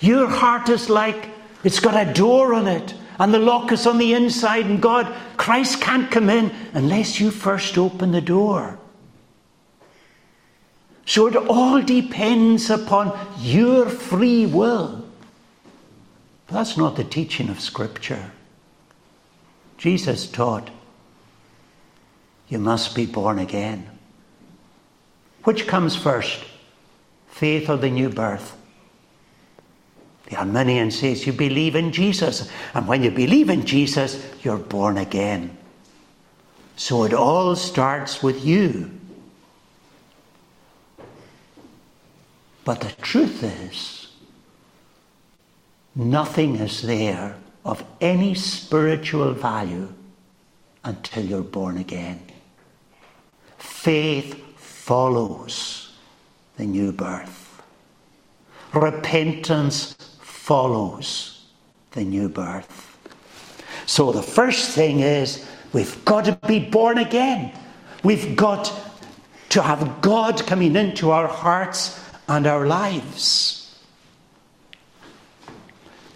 Your 0.00 0.28
heart 0.28 0.68
is 0.68 0.88
like 0.88 1.28
it's 1.64 1.80
got 1.80 2.08
a 2.08 2.12
door 2.12 2.54
on 2.54 2.66
it 2.66 2.94
and 3.20 3.34
the 3.34 3.38
lock 3.38 3.70
is 3.70 3.86
on 3.86 3.98
the 3.98 4.14
inside, 4.14 4.64
and 4.64 4.80
God, 4.80 5.14
Christ 5.36 5.82
can't 5.82 6.10
come 6.10 6.30
in 6.30 6.50
unless 6.72 7.20
you 7.20 7.30
first 7.30 7.76
open 7.76 8.12
the 8.12 8.22
door. 8.22 8.78
So 11.04 11.26
it 11.26 11.36
all 11.36 11.82
depends 11.82 12.70
upon 12.70 13.12
your 13.38 13.90
free 13.90 14.46
will. 14.46 15.04
But 16.46 16.54
that's 16.54 16.78
not 16.78 16.96
the 16.96 17.04
teaching 17.04 17.50
of 17.50 17.60
Scripture. 17.60 18.32
Jesus 19.76 20.26
taught 20.26 20.70
you 22.48 22.58
must 22.58 22.94
be 22.94 23.04
born 23.04 23.38
again. 23.38 23.86
Which 25.44 25.66
comes 25.66 25.94
first, 25.94 26.42
faith 27.28 27.68
or 27.68 27.76
the 27.76 27.90
new 27.90 28.08
birth? 28.08 28.56
The 30.30 30.36
Arminian 30.36 30.92
says 30.92 31.26
you 31.26 31.32
believe 31.32 31.74
in 31.74 31.90
Jesus, 31.90 32.48
and 32.72 32.86
when 32.86 33.02
you 33.02 33.10
believe 33.10 33.50
in 33.50 33.66
Jesus, 33.66 34.24
you're 34.44 34.58
born 34.58 34.96
again. 34.96 35.56
So 36.76 37.02
it 37.02 37.12
all 37.12 37.56
starts 37.56 38.22
with 38.22 38.44
you. 38.44 38.92
But 42.64 42.80
the 42.80 42.92
truth 43.02 43.42
is, 43.42 44.12
nothing 45.96 46.56
is 46.56 46.82
there 46.82 47.36
of 47.64 47.82
any 48.00 48.34
spiritual 48.34 49.32
value 49.32 49.92
until 50.84 51.24
you're 51.24 51.42
born 51.42 51.76
again. 51.78 52.22
Faith 53.58 54.40
follows 54.56 55.96
the 56.56 56.66
new 56.66 56.92
birth. 56.92 57.62
Repentance 58.72 59.96
follows 60.50 61.44
the 61.92 62.02
new 62.02 62.28
birth. 62.28 62.98
So 63.86 64.10
the 64.10 64.20
first 64.20 64.72
thing 64.72 64.98
is 64.98 65.46
we've 65.72 66.04
got 66.04 66.24
to 66.24 66.36
be 66.48 66.58
born 66.58 66.98
again. 66.98 67.52
We've 68.02 68.34
got 68.34 68.74
to 69.50 69.62
have 69.62 70.00
God 70.00 70.44
coming 70.48 70.74
into 70.74 71.12
our 71.12 71.28
hearts 71.28 72.04
and 72.26 72.48
our 72.48 72.66
lives. 72.66 73.78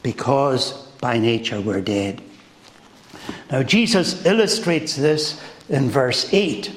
Because 0.03 0.73
by 1.01 1.17
nature 1.19 1.61
we're 1.61 1.81
dead. 1.81 2.21
Now, 3.53 3.63
Jesus 3.63 4.27
illustrates 4.27 4.97
this 4.97 5.41
in 5.69 5.89
verse 5.89 6.29
8. 6.35 6.77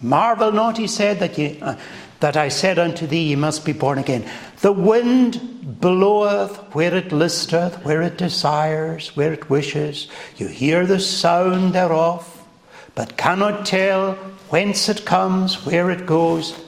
Marvel 0.00 0.52
not, 0.52 0.78
he 0.78 0.86
said, 0.86 1.18
that, 1.18 1.38
uh, 1.60 1.76
that 2.20 2.38
I 2.38 2.48
said 2.48 2.78
unto 2.78 3.06
thee, 3.06 3.28
Ye 3.28 3.36
must 3.36 3.66
be 3.66 3.74
born 3.74 3.98
again. 3.98 4.24
The 4.64 4.72
wind 4.72 5.78
bloweth 5.78 6.56
where 6.74 6.94
it 6.94 7.12
listeth, 7.12 7.84
where 7.84 8.00
it 8.00 8.16
desires, 8.16 9.14
where 9.14 9.30
it 9.30 9.50
wishes. 9.50 10.08
You 10.38 10.48
hear 10.48 10.86
the 10.86 11.00
sound 11.00 11.74
thereof, 11.74 12.46
but 12.94 13.18
cannot 13.18 13.66
tell 13.66 14.14
whence 14.48 14.88
it 14.88 15.04
comes, 15.04 15.66
where 15.66 15.90
it 15.90 16.06
goes. 16.06 16.58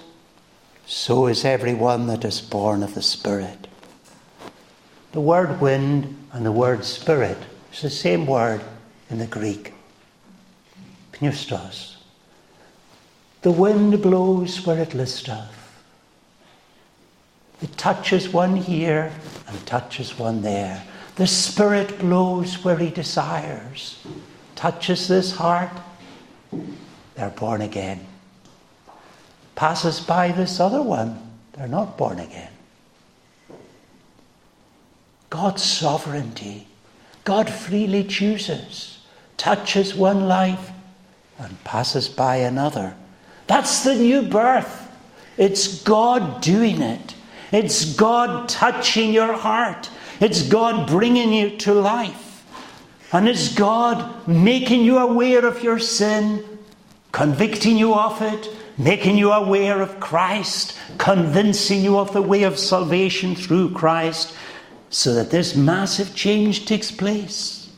So 0.85 1.27
is 1.27 1.43
every 1.47 1.73
one 1.73 2.07
that 2.09 2.23
is 2.27 2.43
born 2.43 2.83
of 2.83 2.95
the 2.95 3.01
Spirit. 3.01 3.67
The 5.13 5.23
word 5.23 5.59
wind 5.63 6.19
and 6.35 6.45
the 6.45 6.53
word 6.53 6.85
spirit 6.85 7.39
is 7.73 7.81
the 7.81 7.89
same 7.89 8.27
word 8.27 8.61
in 9.09 9.17
the 9.17 9.27
Greek. 9.27 9.73
Pneustos. 11.15 11.97
The 13.41 13.53
wind 13.53 14.03
blows 14.03 14.67
where 14.67 14.81
it 14.81 14.93
listeth. 14.93 15.56
It 17.63 17.77
touches 17.77 18.29
one 18.29 18.57
here 18.57 19.13
and 19.47 19.67
touches 19.67 20.19
one 20.19 20.43
there. 20.43 20.83
The 21.17 21.27
Spirit 21.27 21.99
blows 21.99 22.63
where 22.65 22.77
He 22.77 22.91
desires, 22.91 24.05
touches 24.55 25.09
this 25.09 25.33
heart, 25.33 25.73
they're 27.15 27.31
born 27.31 27.63
again. 27.63 28.07
Passes 29.55 30.01
by 30.01 30.33
this 30.33 30.61
other 30.61 30.83
one, 30.83 31.33
they're 31.53 31.67
not 31.67 31.97
born 31.97 32.19
again. 32.19 32.51
God's 35.31 35.63
sovereignty. 35.63 36.67
God 37.25 37.51
freely 37.51 38.05
chooses, 38.05 38.99
touches 39.37 39.95
one 39.95 40.29
life, 40.29 40.71
and 41.39 41.63
passes 41.65 42.09
by 42.09 42.37
another. 42.37 42.95
That's 43.47 43.83
the 43.83 43.95
new 43.95 44.23
birth. 44.23 44.89
It's 45.37 45.83
God 45.83 46.41
doing 46.41 46.81
it. 46.81 47.15
It's 47.53 47.95
God 47.95 48.49
touching 48.49 49.13
your 49.13 49.33
heart. 49.35 49.91
It's 50.21 50.43
God 50.43 50.89
bringing 50.89 51.33
you 51.33 51.57
to 51.59 51.75
life. 51.75 52.45
And 53.13 53.29
it's 53.29 53.55
God 53.55 54.27
making 54.27 54.83
you 54.83 54.99
aware 54.99 55.47
of 55.47 55.63
your 55.63 55.79
sin, 55.79 56.45
convicting 57.13 57.79
you 57.79 57.95
of 57.95 58.21
it, 58.21 58.51
making 58.79 59.17
you 59.17 59.33
aware 59.33 59.81
of 59.81 60.01
Christ, 60.01 60.77
convincing 60.99 61.83
you 61.83 61.99
of 61.99 62.13
the 62.13 62.23
way 62.23 62.43
of 62.43 62.59
salvation 62.59 63.35
through 63.35 63.73
Christ, 63.73 64.37
so 64.91 65.15
that 65.15 65.31
this 65.31 65.55
massive 65.55 66.15
change 66.15 66.67
takes 66.67 66.91
place. 66.91 67.71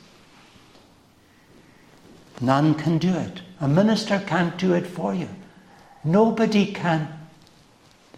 None 2.40 2.74
can 2.74 2.98
do 2.98 3.14
it. 3.14 3.42
A 3.60 3.68
minister 3.68 4.22
can't 4.26 4.56
do 4.56 4.72
it 4.72 4.86
for 4.86 5.14
you. 5.14 5.28
Nobody 6.04 6.72
can 6.72 7.17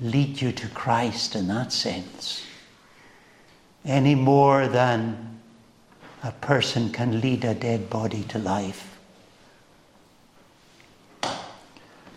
lead 0.00 0.40
you 0.40 0.52
to 0.52 0.68
Christ 0.68 1.36
in 1.36 1.48
that 1.48 1.72
sense, 1.72 2.44
any 3.84 4.14
more 4.14 4.66
than 4.68 5.40
a 6.22 6.32
person 6.32 6.90
can 6.90 7.20
lead 7.20 7.44
a 7.44 7.54
dead 7.54 7.90
body 7.90 8.22
to 8.24 8.38
life. 8.38 8.98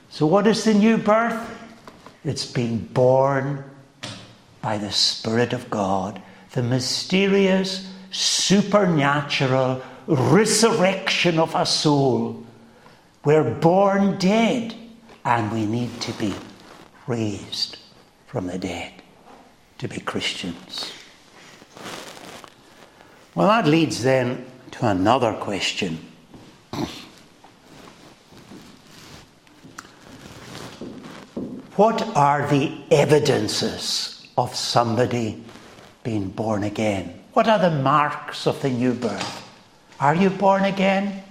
So, 0.09 0.25
what 0.25 0.45
is 0.45 0.63
the 0.63 0.73
new 0.73 0.97
birth? 0.97 1.49
It's 2.23 2.45
being 2.45 2.77
born 2.77 3.63
by 4.61 4.77
the 4.77 4.91
Spirit 4.91 5.53
of 5.53 5.69
God, 5.69 6.21
the 6.51 6.63
mysterious, 6.63 7.91
supernatural 8.11 9.81
resurrection 10.07 11.39
of 11.39 11.55
a 11.55 11.65
soul. 11.65 12.45
We're 13.25 13.55
born 13.55 14.17
dead 14.17 14.75
and 15.25 15.51
we 15.51 15.65
need 15.65 15.99
to 16.01 16.11
be 16.13 16.33
raised 17.07 17.77
from 18.27 18.47
the 18.47 18.57
dead 18.57 18.93
to 19.77 19.87
be 19.87 19.99
Christians. 19.99 20.91
Well, 23.35 23.47
that 23.47 23.67
leads 23.67 24.03
then 24.03 24.45
to 24.71 24.87
another 24.87 25.33
question. 25.33 25.99
What 31.75 32.15
are 32.15 32.47
the 32.47 32.71
evidences 32.91 34.27
of 34.37 34.55
somebody 34.55 35.43
being 36.03 36.29
born 36.29 36.63
again? 36.63 37.19
What 37.33 37.47
are 37.47 37.57
the 37.57 37.71
marks 37.71 38.45
of 38.45 38.61
the 38.61 38.69
new 38.69 38.93
birth? 38.93 39.49
Are 39.99 40.13
you 40.13 40.29
born 40.29 40.65
again? 40.65 41.23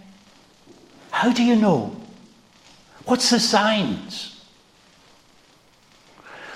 How 1.12 1.32
do 1.32 1.44
you 1.44 1.54
know? 1.54 1.96
What's 3.04 3.30
the 3.30 3.38
signs? 3.38 4.31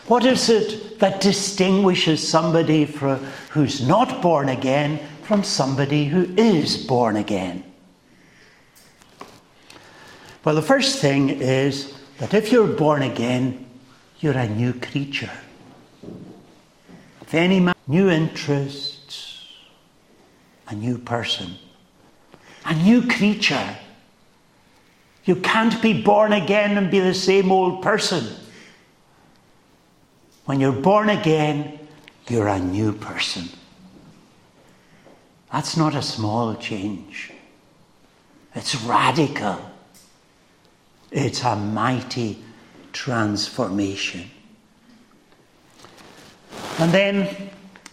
What 0.09 0.25
is 0.25 0.49
it 0.49 0.99
that 1.01 1.21
distinguishes 1.21 2.27
somebody 2.27 2.85
who's 2.85 3.87
not 3.87 4.23
born 4.23 4.49
again 4.49 5.01
from 5.23 5.43
somebody 5.43 6.05
who 6.05 6.33
is 6.37 6.77
born 6.87 7.17
again? 7.17 7.65
Well, 10.45 10.55
the 10.55 10.63
first 10.63 11.01
thing 11.01 11.31
is 11.31 11.93
that 12.19 12.35
if 12.35 12.53
you're 12.53 12.69
born 12.69 13.03
again, 13.03 13.67
you're 14.21 14.39
a 14.39 14.49
new 14.49 14.73
creature. 14.73 15.33
If 17.23 17.35
any 17.35 17.59
man, 17.59 17.75
new 17.89 18.09
interests, 18.09 19.49
a 20.69 20.75
new 20.75 20.99
person, 20.99 21.57
a 22.65 22.75
new 22.75 23.07
creature. 23.07 23.77
You 25.25 25.37
can't 25.37 25.81
be 25.83 26.03
born 26.03 26.33
again 26.33 26.77
and 26.79 26.91
be 26.91 27.01
the 27.01 27.15
same 27.15 27.51
old 27.51 27.83
person. 27.83 28.27
When 30.47 30.61
you're 30.61 30.73
born 30.73 31.11
again, 31.11 31.79
you're 32.29 32.49
a 32.49 32.59
new 32.59 32.93
person. 32.93 33.49
That's 35.53 35.77
not 35.77 35.95
a 35.95 36.03
small 36.03 36.55
change. 36.55 37.33
It's 38.55 38.75
radical. 38.83 39.59
It's 41.11 41.43
a 41.43 41.57
mighty 41.57 42.43
transformation. 42.93 44.31
And 46.79 46.93
then 46.93 47.51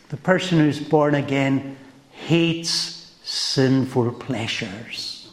the 0.10 0.18
person 0.18 0.60
who's 0.60 0.80
born 0.80 1.16
again 1.16 1.78
hates 2.12 3.16
sinful 3.24 4.12
pleasures. 4.13 5.32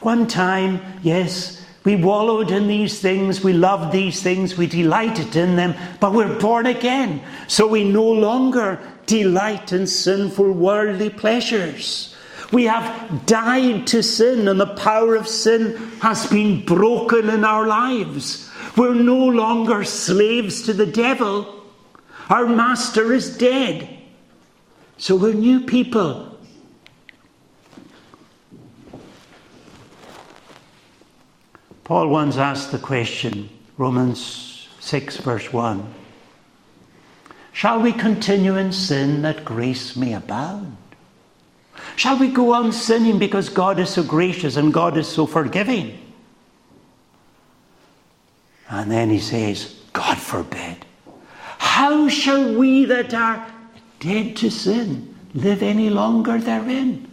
One 0.00 0.26
time, 0.26 0.80
yes, 1.02 1.61
we 1.84 1.96
wallowed 1.96 2.50
in 2.50 2.68
these 2.68 3.00
things, 3.00 3.42
we 3.42 3.52
loved 3.52 3.92
these 3.92 4.22
things, 4.22 4.56
we 4.56 4.66
delighted 4.66 5.34
in 5.34 5.56
them, 5.56 5.74
but 5.98 6.12
we're 6.12 6.38
born 6.38 6.66
again. 6.66 7.22
So 7.48 7.66
we 7.66 7.84
no 7.84 8.04
longer 8.04 8.78
delight 9.06 9.72
in 9.72 9.86
sinful 9.86 10.52
worldly 10.52 11.10
pleasures. 11.10 12.14
We 12.52 12.64
have 12.64 13.26
died 13.26 13.86
to 13.88 14.02
sin, 14.02 14.46
and 14.46 14.60
the 14.60 14.74
power 14.74 15.16
of 15.16 15.26
sin 15.26 15.76
has 16.00 16.26
been 16.28 16.64
broken 16.64 17.30
in 17.30 17.44
our 17.44 17.66
lives. 17.66 18.50
We're 18.76 18.94
no 18.94 19.26
longer 19.26 19.84
slaves 19.84 20.62
to 20.62 20.72
the 20.72 20.86
devil. 20.86 21.64
Our 22.28 22.46
master 22.46 23.12
is 23.12 23.36
dead. 23.36 23.88
So 24.98 25.16
we're 25.16 25.34
new 25.34 25.60
people. 25.60 26.31
Paul 31.84 32.08
once 32.08 32.36
asked 32.36 32.72
the 32.72 32.78
question, 32.78 33.48
Romans 33.76 34.68
6, 34.80 35.16
verse 35.18 35.52
1 35.52 35.94
Shall 37.52 37.80
we 37.80 37.92
continue 37.92 38.56
in 38.56 38.72
sin 38.72 39.22
that 39.22 39.44
grace 39.44 39.96
may 39.96 40.14
abound? 40.14 40.76
Shall 41.96 42.18
we 42.18 42.28
go 42.28 42.54
on 42.54 42.72
sinning 42.72 43.18
because 43.18 43.48
God 43.48 43.78
is 43.78 43.90
so 43.90 44.02
gracious 44.02 44.56
and 44.56 44.72
God 44.72 44.96
is 44.96 45.08
so 45.08 45.26
forgiving? 45.26 45.98
And 48.68 48.90
then 48.90 49.10
he 49.10 49.18
says, 49.18 49.76
God 49.92 50.16
forbid. 50.16 50.86
How 51.58 52.08
shall 52.08 52.54
we 52.54 52.86
that 52.86 53.12
are 53.12 53.46
dead 54.00 54.36
to 54.38 54.50
sin 54.50 55.14
live 55.34 55.62
any 55.62 55.90
longer 55.90 56.38
therein? 56.38 57.10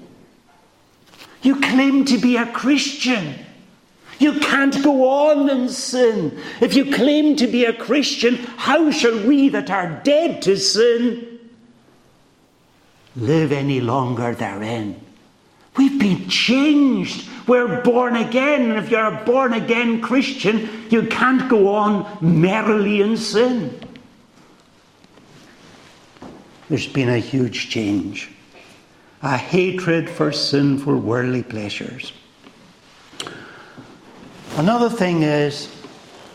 You 1.42 1.60
claim 1.60 2.06
to 2.06 2.18
be 2.18 2.38
a 2.38 2.46
Christian. 2.52 3.36
You 4.20 4.34
can't 4.34 4.84
go 4.84 5.08
on 5.08 5.50
in 5.50 5.70
sin. 5.70 6.38
If 6.60 6.76
you 6.76 6.94
claim 6.94 7.38
to 7.38 7.48
be 7.48 7.64
a 7.66 7.74
Christian, 7.74 8.36
how 8.36 8.92
shall 8.92 9.26
we 9.26 9.48
that 9.50 9.72
are 9.72 10.02
dead 10.04 10.42
to 10.44 10.58
sin 10.58 11.40
live 13.16 13.54
any 13.54 13.80
longer 13.80 14.36
therein? 14.36 15.00
We've 15.78 15.98
been 15.98 16.28
changed. 16.28 17.30
We're 17.48 17.82
born 17.82 18.18
again. 18.18 18.72
And 18.72 18.78
if 18.78 18.92
you're 18.92 19.06
a 19.06 19.24
born 19.24 19.54
again 19.54 20.02
Christian, 20.02 20.70
you 20.90 21.04
can't 21.08 21.50
go 21.50 21.74
on 21.74 22.18
merrily 22.20 23.00
in 23.00 23.16
sin. 23.16 23.80
There's 26.68 26.88
been 26.88 27.10
a 27.10 27.18
huge 27.18 27.70
change. 27.70 28.30
A 29.22 29.38
hatred 29.38 30.10
for 30.10 30.34
sinful 30.34 30.98
worldly 30.98 31.44
pleasures. 31.44 32.12
Another 34.60 34.90
thing 34.90 35.24
is, 35.24 35.74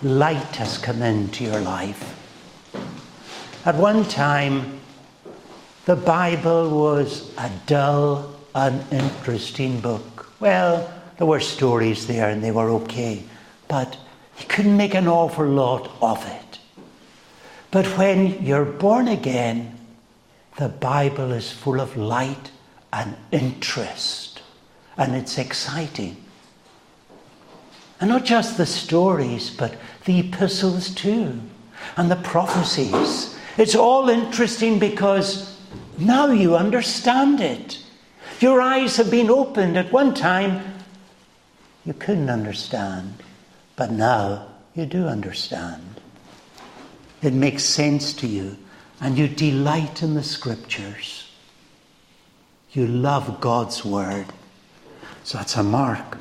light 0.02 0.56
has 0.56 0.78
come 0.78 1.02
into 1.02 1.44
your 1.44 1.60
life. 1.60 2.02
At 3.66 3.74
one 3.74 4.06
time, 4.06 4.80
the 5.84 5.96
Bible 5.96 6.70
was 6.70 7.36
a 7.36 7.50
dull, 7.66 8.34
uninteresting 8.54 9.78
book. 9.80 10.32
Well, 10.40 10.90
there 11.18 11.26
were 11.26 11.40
stories 11.40 12.06
there 12.06 12.30
and 12.30 12.42
they 12.42 12.50
were 12.50 12.70
okay, 12.70 13.24
but 13.68 13.98
you 14.38 14.46
couldn't 14.46 14.78
make 14.78 14.94
an 14.94 15.06
awful 15.06 15.46
lot 15.46 15.90
of 16.00 16.26
it. 16.26 16.58
But 17.70 17.84
when 17.98 18.42
you're 18.42 18.64
born 18.64 19.06
again, 19.06 19.78
the 20.56 20.70
Bible 20.70 21.30
is 21.30 21.52
full 21.52 21.78
of 21.78 21.94
light 21.94 22.52
and 22.90 23.16
interest, 23.30 24.40
and 24.96 25.14
it's 25.14 25.36
exciting. 25.36 26.23
And 28.00 28.10
not 28.10 28.24
just 28.24 28.56
the 28.56 28.66
stories, 28.66 29.50
but 29.50 29.76
the 30.04 30.20
epistles 30.20 30.94
too, 30.94 31.40
and 31.96 32.10
the 32.10 32.16
prophecies. 32.16 33.38
It's 33.56 33.74
all 33.74 34.08
interesting 34.08 34.78
because 34.78 35.58
now 35.98 36.26
you 36.26 36.56
understand 36.56 37.40
it. 37.40 37.78
Your 38.40 38.60
eyes 38.60 38.96
have 38.96 39.10
been 39.10 39.30
opened. 39.30 39.78
At 39.78 39.92
one 39.92 40.12
time, 40.12 40.62
you 41.86 41.94
couldn't 41.94 42.30
understand, 42.30 43.22
but 43.76 43.90
now 43.90 44.48
you 44.74 44.86
do 44.86 45.06
understand. 45.06 46.00
It 47.22 47.32
makes 47.32 47.64
sense 47.64 48.12
to 48.14 48.26
you, 48.26 48.56
and 49.00 49.16
you 49.16 49.28
delight 49.28 50.02
in 50.02 50.14
the 50.14 50.22
scriptures. 50.22 51.30
You 52.72 52.86
love 52.86 53.40
God's 53.40 53.84
word. 53.84 54.26
So 55.22 55.38
that's 55.38 55.56
a 55.56 55.62
mark. 55.62 56.18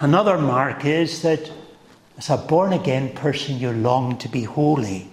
Another 0.00 0.38
mark 0.38 0.84
is 0.84 1.22
that 1.22 1.50
as 2.18 2.30
a 2.30 2.36
born 2.36 2.72
again 2.72 3.14
person, 3.14 3.58
you 3.58 3.72
long 3.72 4.18
to 4.18 4.28
be 4.28 4.42
holy. 4.42 5.08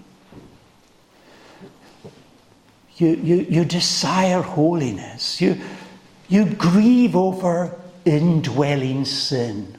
You, 2.97 3.15
you, 3.15 3.35
you 3.49 3.65
desire 3.65 4.41
holiness. 4.41 5.41
You, 5.41 5.59
you 6.27 6.45
grieve 6.45 7.15
over 7.15 7.79
indwelling 8.05 9.05
sin, 9.05 9.77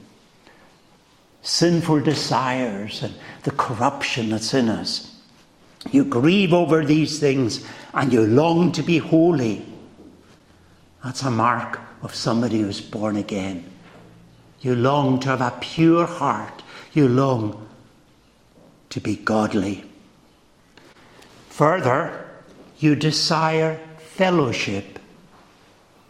sinful 1.42 2.00
desires, 2.00 3.02
and 3.02 3.14
the 3.42 3.50
corruption 3.52 4.30
that's 4.30 4.54
in 4.54 4.68
us. 4.68 5.10
You 5.90 6.04
grieve 6.04 6.52
over 6.52 6.84
these 6.84 7.18
things 7.18 7.66
and 7.92 8.12
you 8.12 8.26
long 8.26 8.72
to 8.72 8.82
be 8.82 8.98
holy. 8.98 9.66
That's 11.04 11.22
a 11.22 11.30
mark 11.30 11.78
of 12.02 12.14
somebody 12.14 12.60
who's 12.60 12.80
born 12.80 13.16
again. 13.16 13.70
You 14.64 14.74
long 14.74 15.20
to 15.20 15.28
have 15.28 15.42
a 15.42 15.56
pure 15.60 16.06
heart. 16.06 16.62
You 16.94 17.06
long 17.06 17.68
to 18.88 19.00
be 19.00 19.16
godly. 19.16 19.84
Further, 21.50 22.24
you 22.78 22.96
desire 22.96 23.78
fellowship 23.98 24.98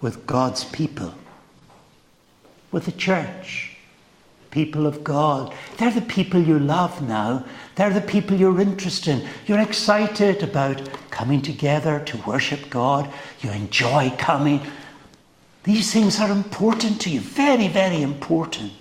with 0.01 0.27
God's 0.27 0.65
people, 0.65 1.15
with 2.71 2.85
the 2.85 2.93
church, 2.93 3.77
people 4.53 4.87
of 4.87 5.03
God. 5.03 5.53
They're 5.79 5.91
the 5.91 6.01
people 6.03 6.41
you 6.41 6.61
love 6.61 7.03
now. 7.03 7.45
They're 7.75 7.93
the 7.93 8.01
people 8.01 8.37
you're 8.37 8.61
interested 8.61 9.19
in. 9.19 9.29
You're 9.47 9.61
excited 9.61 10.45
about 10.45 10.81
coming 11.11 11.43
together 11.43 11.99
to 12.07 12.17
worship 12.19 12.71
God. 12.71 13.13
You 13.41 13.51
enjoy 13.51 14.13
coming. 14.17 14.61
These 15.65 15.93
things 15.93 16.21
are 16.21 16.31
important 16.31 17.01
to 17.03 17.11
you, 17.11 17.21
very, 17.21 17.69
very 17.69 18.03
important. 18.03 18.73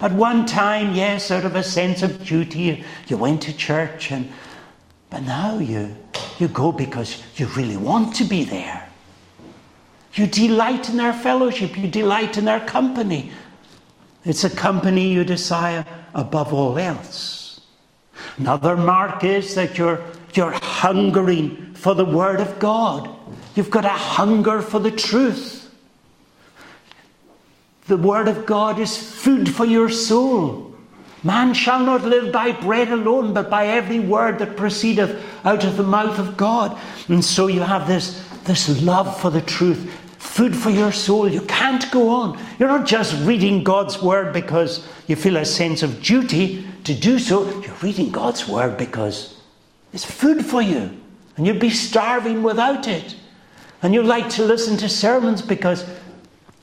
At 0.00 0.12
one 0.12 0.46
time, 0.46 0.94
yes, 0.94 1.30
out 1.30 1.44
of 1.44 1.56
a 1.56 1.62
sense 1.62 2.02
of 2.02 2.24
duty, 2.24 2.84
you 3.06 3.16
went 3.16 3.42
to 3.42 3.56
church, 3.56 4.10
and 4.10 4.30
but 5.10 5.22
now 5.22 5.58
you 5.58 5.96
you 6.38 6.48
go 6.48 6.72
because 6.72 7.22
you 7.36 7.46
really 7.48 7.76
want 7.76 8.14
to 8.16 8.24
be 8.24 8.44
there. 8.44 8.88
You 10.14 10.26
delight 10.26 10.88
in 10.88 10.96
their 10.96 11.12
fellowship, 11.12 11.76
you 11.76 11.88
delight 11.88 12.38
in 12.38 12.46
their 12.46 12.60
company. 12.60 13.30
It's 14.24 14.44
a 14.44 14.50
company 14.50 15.12
you 15.12 15.24
desire 15.24 15.86
above 16.14 16.52
all 16.52 16.78
else. 16.78 17.60
Another 18.38 18.76
mark 18.76 19.22
is 19.22 19.54
that 19.54 19.78
you're, 19.78 20.02
you're 20.34 20.52
hungering 20.52 21.74
for 21.74 21.94
the 21.94 22.04
Word 22.04 22.40
of 22.40 22.58
God. 22.58 23.08
You've 23.54 23.70
got 23.70 23.84
a 23.84 23.88
hunger 23.90 24.62
for 24.62 24.78
the 24.78 24.90
truth. 24.90 25.59
The 27.90 27.96
Word 27.96 28.28
of 28.28 28.46
God 28.46 28.78
is 28.78 28.96
food 28.96 29.52
for 29.52 29.64
your 29.64 29.88
soul. 29.88 30.72
Man 31.24 31.52
shall 31.52 31.84
not 31.84 32.04
live 32.04 32.32
by 32.32 32.52
bread 32.52 32.92
alone, 32.92 33.34
but 33.34 33.50
by 33.50 33.66
every 33.66 33.98
word 33.98 34.38
that 34.38 34.56
proceedeth 34.56 35.20
out 35.44 35.64
of 35.64 35.76
the 35.76 35.82
mouth 35.82 36.20
of 36.20 36.36
God. 36.36 36.78
And 37.08 37.24
so 37.24 37.48
you 37.48 37.62
have 37.62 37.88
this, 37.88 38.24
this 38.44 38.80
love 38.80 39.20
for 39.20 39.28
the 39.28 39.40
truth, 39.40 39.92
food 40.18 40.54
for 40.54 40.70
your 40.70 40.92
soul. 40.92 41.28
You 41.28 41.40
can't 41.40 41.90
go 41.90 42.10
on. 42.10 42.38
You're 42.60 42.68
not 42.68 42.86
just 42.86 43.20
reading 43.26 43.64
God's 43.64 44.00
word 44.00 44.32
because 44.32 44.88
you 45.08 45.16
feel 45.16 45.36
a 45.36 45.44
sense 45.44 45.82
of 45.82 46.00
duty 46.00 46.64
to 46.84 46.94
do 46.94 47.18
so. 47.18 47.44
You're 47.60 47.74
reading 47.82 48.12
God's 48.12 48.46
word 48.46 48.78
because 48.78 49.42
it's 49.92 50.04
food 50.04 50.46
for 50.46 50.62
you. 50.62 50.96
And 51.36 51.44
you'd 51.44 51.58
be 51.58 51.70
starving 51.70 52.44
without 52.44 52.86
it. 52.86 53.16
And 53.82 53.92
you 53.92 54.04
like 54.04 54.28
to 54.30 54.44
listen 54.44 54.76
to 54.76 54.88
sermons 54.88 55.42
because 55.42 55.84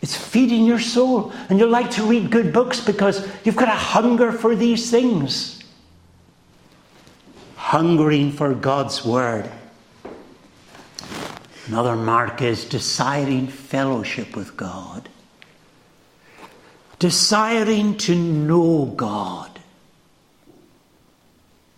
it's 0.01 0.15
feeding 0.15 0.65
your 0.65 0.79
soul. 0.79 1.31
And 1.49 1.59
you 1.59 1.67
like 1.67 1.91
to 1.91 2.03
read 2.03 2.29
good 2.29 2.53
books 2.53 2.79
because 2.79 3.27
you've 3.43 3.55
got 3.55 3.67
a 3.67 3.71
hunger 3.71 4.31
for 4.31 4.55
these 4.55 4.91
things. 4.91 5.63
Hungering 7.55 8.31
for 8.31 8.53
God's 8.53 9.03
word. 9.03 9.49
Another 11.65 11.95
mark 11.95 12.41
is 12.41 12.63
desiring 12.63 13.47
fellowship 13.47 14.35
with 14.35 14.55
God. 14.55 15.09
Desiring 16.99 17.97
to 17.97 18.15
know 18.15 18.85
God. 18.95 19.59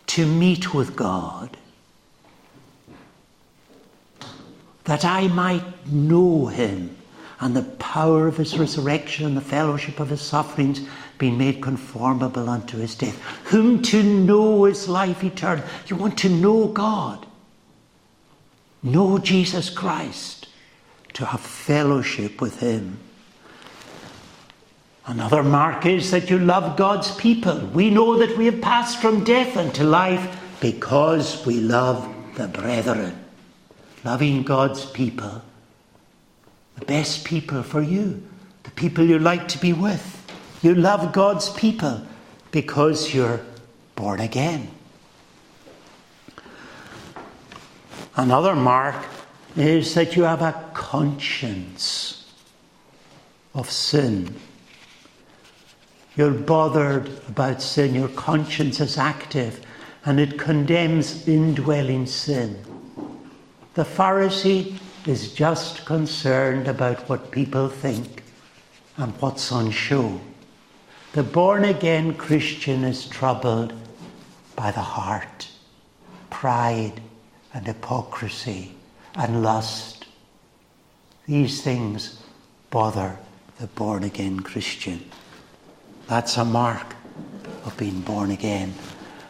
To 0.08 0.26
meet 0.26 0.74
with 0.74 0.96
God. 0.96 1.58
That 4.84 5.06
I 5.06 5.28
might 5.28 5.88
know 5.88 6.48
Him 6.48 6.99
and 7.40 7.56
the 7.56 7.64
power 7.64 8.28
of 8.28 8.38
his 8.38 8.58
resurrection 8.58 9.26
and 9.26 9.38
the 9.38 9.42
fellowship 9.42 10.00
of 10.00 10.10
his 10.10 10.22
sufferings 10.22 10.82
being 11.18 11.38
made 11.38 11.62
conformable 11.62 12.50
unto 12.50 12.78
his 12.78 12.96
death. 12.96 13.18
Whom 13.46 13.82
to 13.84 14.04
know 14.04 14.66
is 14.66 14.90
life 14.90 15.24
eternal. 15.24 15.64
You 15.88 15.96
want 15.96 16.18
to 16.20 16.30
know 16.30 16.68
God, 16.68 17.26
know 18.84 19.18
Jesus 19.20 19.70
Christ, 19.70 20.48
to 21.14 21.26
have 21.26 21.42
fellowship 21.42 22.42
with 22.42 22.60
him. 22.60 23.00
Another 25.06 25.42
mark 25.42 25.86
is 25.86 26.12
that 26.12 26.30
you 26.30 26.38
love 26.38 26.78
God's 26.78 27.16
people. 27.16 27.58
We 27.74 27.90
know 27.90 28.18
that 28.18 28.38
we 28.38 28.46
have 28.46 28.62
passed 28.62 29.02
from 29.02 29.24
death 29.24 29.58
unto 29.58 29.84
life 29.84 30.40
because 30.60 31.46
we 31.46 31.60
love 31.60 32.08
the 32.36 32.48
brethren. 32.48 33.18
Loving 34.04 34.44
God's 34.44 34.86
people 34.86 35.42
the 36.80 36.86
best 36.86 37.26
people 37.26 37.64
for 37.64 37.82
you, 37.82 38.24
the 38.64 38.72
people 38.72 39.04
you 39.04 39.20
like 39.20 39.48
to 39.50 39.58
be 39.60 39.74
with. 39.74 40.16
You 40.62 40.76
love 40.76 41.12
God's 41.14 41.50
people 41.50 42.06
because 42.52 43.14
you're 43.14 43.42
born 43.96 44.20
again. 44.20 44.70
Another 48.16 48.56
mark 48.56 48.96
is 49.56 49.94
that 49.96 50.16
you 50.16 50.24
have 50.24 50.42
a 50.42 50.72
conscience 50.74 52.34
of 53.54 53.70
sin. 53.70 54.36
You're 56.16 56.32
bothered 56.32 57.08
about 57.28 57.62
sin, 57.62 57.96
your 57.96 58.10
conscience 58.10 58.80
is 58.80 58.98
active 58.98 59.66
and 60.06 60.20
it 60.20 60.40
condemns 60.40 61.28
indwelling 61.28 62.06
sin. 62.06 62.58
The 63.74 63.84
Pharisee 63.84 64.78
is 65.10 65.34
just 65.34 65.86
concerned 65.86 66.68
about 66.68 67.10
what 67.10 67.32
people 67.32 67.68
think 67.68 68.22
and 68.96 69.12
what's 69.20 69.52
on 69.52 69.72
show. 69.72 70.22
The 71.14 71.24
born 71.24 71.66
again 71.66 72.14
Christian 72.14 72.84
is 72.84 73.08
troubled 73.08 73.74
by 74.56 74.70
the 74.70 74.82
heart, 74.82 75.48
pride 76.30 77.02
and 77.56 77.66
hypocrisy 77.66 78.76
and 79.16 79.42
lust. 79.42 80.06
These 81.26 81.64
things 81.64 82.22
bother 82.70 83.18
the 83.58 83.66
born 83.66 84.04
again 84.04 84.42
Christian. 84.42 85.04
That's 86.06 86.38
a 86.38 86.46
mark 86.46 86.96
of 87.66 87.76
being 87.78 88.02
born 88.02 88.30
again. 88.30 88.76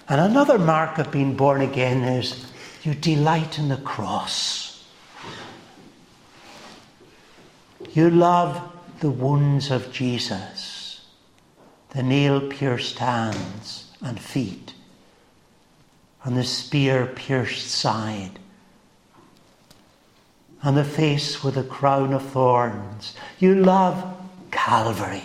And 0.09 0.19
another 0.19 0.59
mark 0.59 0.97
of 0.97 1.09
being 1.09 1.37
born 1.37 1.61
again 1.61 2.03
is 2.03 2.51
you 2.83 2.93
delight 2.93 3.57
in 3.57 3.69
the 3.69 3.77
cross. 3.77 4.68
You 7.93 8.09
love 8.09 8.61
the 8.99 9.09
wounds 9.09 9.71
of 9.71 9.91
Jesus, 9.91 11.05
the 11.91 12.03
nail 12.03 12.47
pierced 12.47 12.99
hands 12.99 13.91
and 14.01 14.19
feet, 14.19 14.73
and 16.23 16.37
the 16.37 16.43
spear 16.43 17.07
pierced 17.07 17.67
side, 17.67 18.37
and 20.61 20.77
the 20.77 20.83
face 20.83 21.43
with 21.43 21.57
a 21.57 21.63
crown 21.63 22.13
of 22.13 22.29
thorns. 22.29 23.15
You 23.39 23.55
love 23.55 24.17
Calvary, 24.51 25.23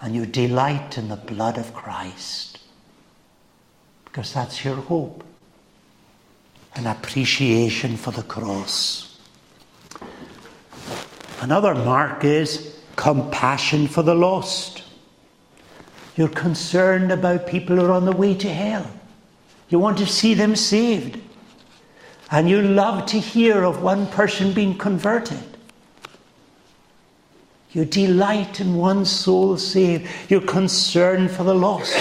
and 0.00 0.14
you 0.14 0.24
delight 0.24 0.96
in 0.96 1.08
the 1.08 1.16
blood 1.16 1.58
of 1.58 1.74
Christ, 1.74 2.60
because 4.04 4.32
that's 4.32 4.64
your 4.64 4.76
hope, 4.76 5.22
an 6.76 6.86
appreciation 6.86 7.96
for 7.96 8.12
the 8.12 8.22
cross. 8.22 9.15
Another 11.40 11.74
mark 11.74 12.24
is 12.24 12.78
compassion 12.96 13.88
for 13.88 14.02
the 14.02 14.14
lost. 14.14 14.82
You're 16.16 16.28
concerned 16.28 17.12
about 17.12 17.46
people 17.46 17.76
who 17.76 17.84
are 17.84 17.92
on 17.92 18.06
the 18.06 18.12
way 18.12 18.34
to 18.34 18.52
hell. 18.52 18.90
You 19.68 19.78
want 19.78 19.98
to 19.98 20.06
see 20.06 20.34
them 20.34 20.56
saved. 20.56 21.20
And 22.30 22.48
you 22.48 22.62
love 22.62 23.06
to 23.06 23.20
hear 23.20 23.64
of 23.64 23.82
one 23.82 24.06
person 24.08 24.52
being 24.52 24.78
converted. 24.78 25.42
You 27.72 27.84
delight 27.84 28.60
in 28.60 28.76
one 28.76 29.04
soul 29.04 29.58
saved. 29.58 30.08
You're 30.30 30.40
concerned 30.40 31.30
for 31.30 31.44
the 31.44 31.54
lost. 31.54 31.94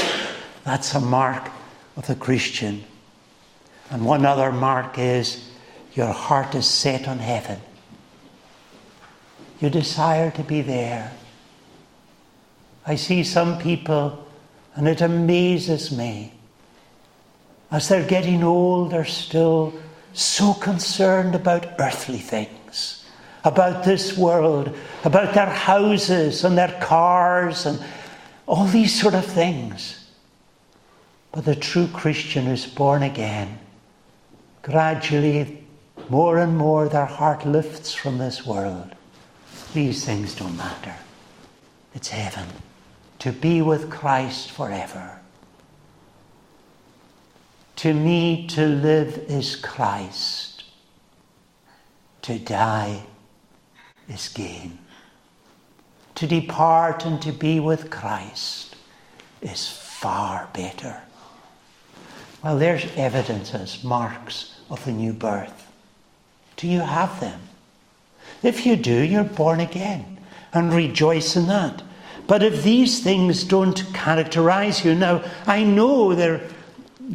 That's 0.63 0.95
a 0.95 1.01
mark 1.01 1.49
of 1.97 2.07
the 2.07 2.15
Christian. 2.15 2.85
And 3.89 4.05
one 4.05 4.25
other 4.25 4.51
mark 4.51 4.97
is 4.97 5.51
your 5.93 6.13
heart 6.13 6.55
is 6.55 6.65
set 6.65 7.07
on 7.07 7.19
heaven. 7.19 7.59
You 9.59 9.69
desire 9.69 10.31
to 10.31 10.43
be 10.43 10.61
there. 10.61 11.11
I 12.85 12.95
see 12.95 13.23
some 13.23 13.57
people, 13.57 14.27
and 14.75 14.87
it 14.87 15.01
amazes 15.01 15.91
me. 15.95 16.33
As 17.71 17.87
they're 17.87 18.05
getting 18.05 18.43
old, 18.43 18.91
they're 18.91 19.05
still 19.05 19.73
so 20.13 20.53
concerned 20.53 21.35
about 21.35 21.79
earthly 21.79 22.19
things, 22.19 23.05
about 23.43 23.83
this 23.83 24.17
world, 24.17 24.75
about 25.03 25.33
their 25.33 25.49
houses 25.49 26.43
and 26.43 26.57
their 26.57 26.77
cars 26.81 27.65
and 27.65 27.83
all 28.45 28.65
these 28.65 28.99
sort 28.99 29.15
of 29.15 29.25
things. 29.25 30.09
But 31.31 31.45
the 31.45 31.55
true 31.55 31.87
Christian 31.87 32.47
is 32.47 32.65
born 32.65 33.03
again. 33.03 33.59
Gradually, 34.61 35.65
more 36.09 36.37
and 36.37 36.57
more, 36.57 36.87
their 36.87 37.05
heart 37.05 37.45
lifts 37.45 37.93
from 37.93 38.17
this 38.17 38.45
world 38.45 38.94
these 39.73 40.05
things 40.05 40.35
don't 40.35 40.57
matter. 40.57 40.95
It's 41.93 42.09
heaven. 42.09 42.47
To 43.19 43.31
be 43.31 43.61
with 43.61 43.89
Christ 43.89 44.51
forever. 44.51 45.19
To 47.77 47.93
me, 47.93 48.47
to 48.47 48.65
live 48.65 49.17
is 49.27 49.55
Christ, 49.55 50.63
to 52.21 52.39
die 52.39 53.03
is 54.07 54.29
gain. 54.29 54.79
To 56.15 56.27
depart 56.27 57.05
and 57.05 57.21
to 57.21 57.33
be 57.33 57.59
with 57.59 57.89
Christ 57.89 58.75
is 59.41 59.67
far 59.67 60.49
better. 60.53 61.01
Well, 62.41 62.57
there's 62.57 62.85
evidences, 62.95 63.83
marks 63.83 64.55
of 64.69 64.83
the 64.85 64.91
new 64.91 65.11
birth. 65.11 65.71
Do 66.55 66.67
you 66.67 66.79
have 66.79 67.19
them? 67.19 67.41
If 68.45 68.63
you 68.63 68.75
do, 68.75 69.01
you're 69.01 69.23
born 69.23 69.59
again 69.59 70.19
and 70.53 70.71
rejoice 70.71 71.35
in 71.35 71.47
that. 71.47 71.81
But 72.27 72.43
if 72.43 72.63
these 72.63 73.03
things 73.03 73.43
don't 73.43 73.91
characterize 73.91 74.85
you, 74.85 74.93
now 74.93 75.23
I 75.47 75.63
know 75.63 76.13
there 76.13 76.41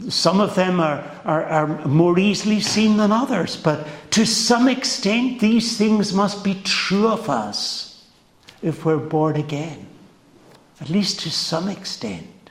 some 0.09 0.41
of 0.41 0.57
them 0.57 0.81
are, 0.81 1.05
are, 1.25 1.45
are, 1.45 1.87
more 1.87 2.19
easily 2.19 2.61
seen 2.61 2.97
than 2.97 3.13
others, 3.13 3.57
but 3.57 3.87
to 4.11 4.25
some 4.25 4.69
extent, 4.69 5.41
these 5.41 5.77
things 5.77 6.13
must 6.13 6.45
be 6.45 6.61
true 6.63 7.09
of 7.09 7.29
us 7.29 8.05
if 8.63 8.85
we're 8.85 8.97
born 8.97 9.37
again, 9.37 9.87
at 10.81 10.91
least 10.91 11.21
to 11.21 11.31
some 11.31 11.69
extent. 11.69 12.51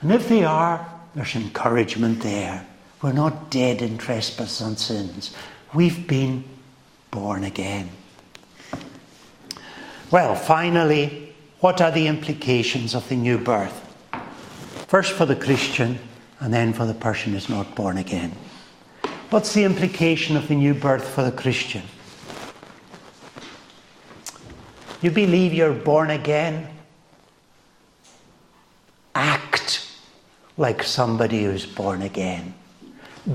And 0.00 0.12
if 0.12 0.28
they 0.28 0.44
are, 0.44 0.88
there's 1.14 1.36
encouragement 1.36 2.20
there. 2.22 2.66
We're 3.00 3.12
not 3.12 3.50
dead 3.50 3.82
in 3.82 3.98
trespass 3.98 4.60
and 4.60 4.78
sins. 4.78 5.34
We've 5.74 6.06
been 6.06 6.44
born 7.12 7.44
again. 7.44 7.88
Well, 10.10 10.34
finally, 10.34 11.34
what 11.60 11.80
are 11.80 11.92
the 11.92 12.08
implications 12.08 12.94
of 12.94 13.08
the 13.08 13.16
new 13.16 13.38
birth? 13.38 13.78
First 14.88 15.12
for 15.12 15.26
the 15.26 15.36
Christian, 15.36 15.98
and 16.40 16.52
then 16.52 16.72
for 16.72 16.86
the 16.86 16.94
person 16.94 17.34
who's 17.34 17.48
not 17.48 17.76
born 17.76 17.98
again. 17.98 18.32
What's 19.30 19.54
the 19.54 19.62
implication 19.62 20.36
of 20.36 20.48
the 20.48 20.56
new 20.56 20.74
birth 20.74 21.06
for 21.06 21.22
the 21.22 21.30
Christian? 21.30 21.82
You 25.00 25.10
believe 25.10 25.52
you're 25.52 25.72
born 25.72 26.10
again? 26.10 26.68
Act 29.14 29.88
like 30.56 30.82
somebody 30.82 31.44
who's 31.44 31.66
born 31.66 32.02
again. 32.02 32.54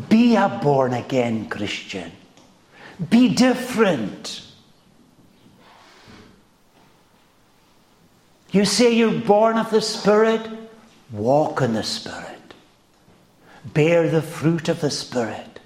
Be 0.10 0.36
a 0.36 0.60
born 0.62 0.94
again 0.94 1.48
Christian. 1.48 2.12
Be 3.10 3.30
different. 3.30 4.44
You 8.52 8.66
say 8.66 8.94
you're 8.96 9.20
born 9.22 9.58
of 9.58 9.70
the 9.70 9.82
Spirit, 9.82 10.42
walk 11.12 11.62
in 11.62 11.74
the 11.74 11.84
Spirit. 11.84 12.54
Bear 13.74 14.10
the 14.10 14.22
fruit 14.22 14.70
of 14.70 14.82
the 14.82 14.90
Spirit. 14.90 15.60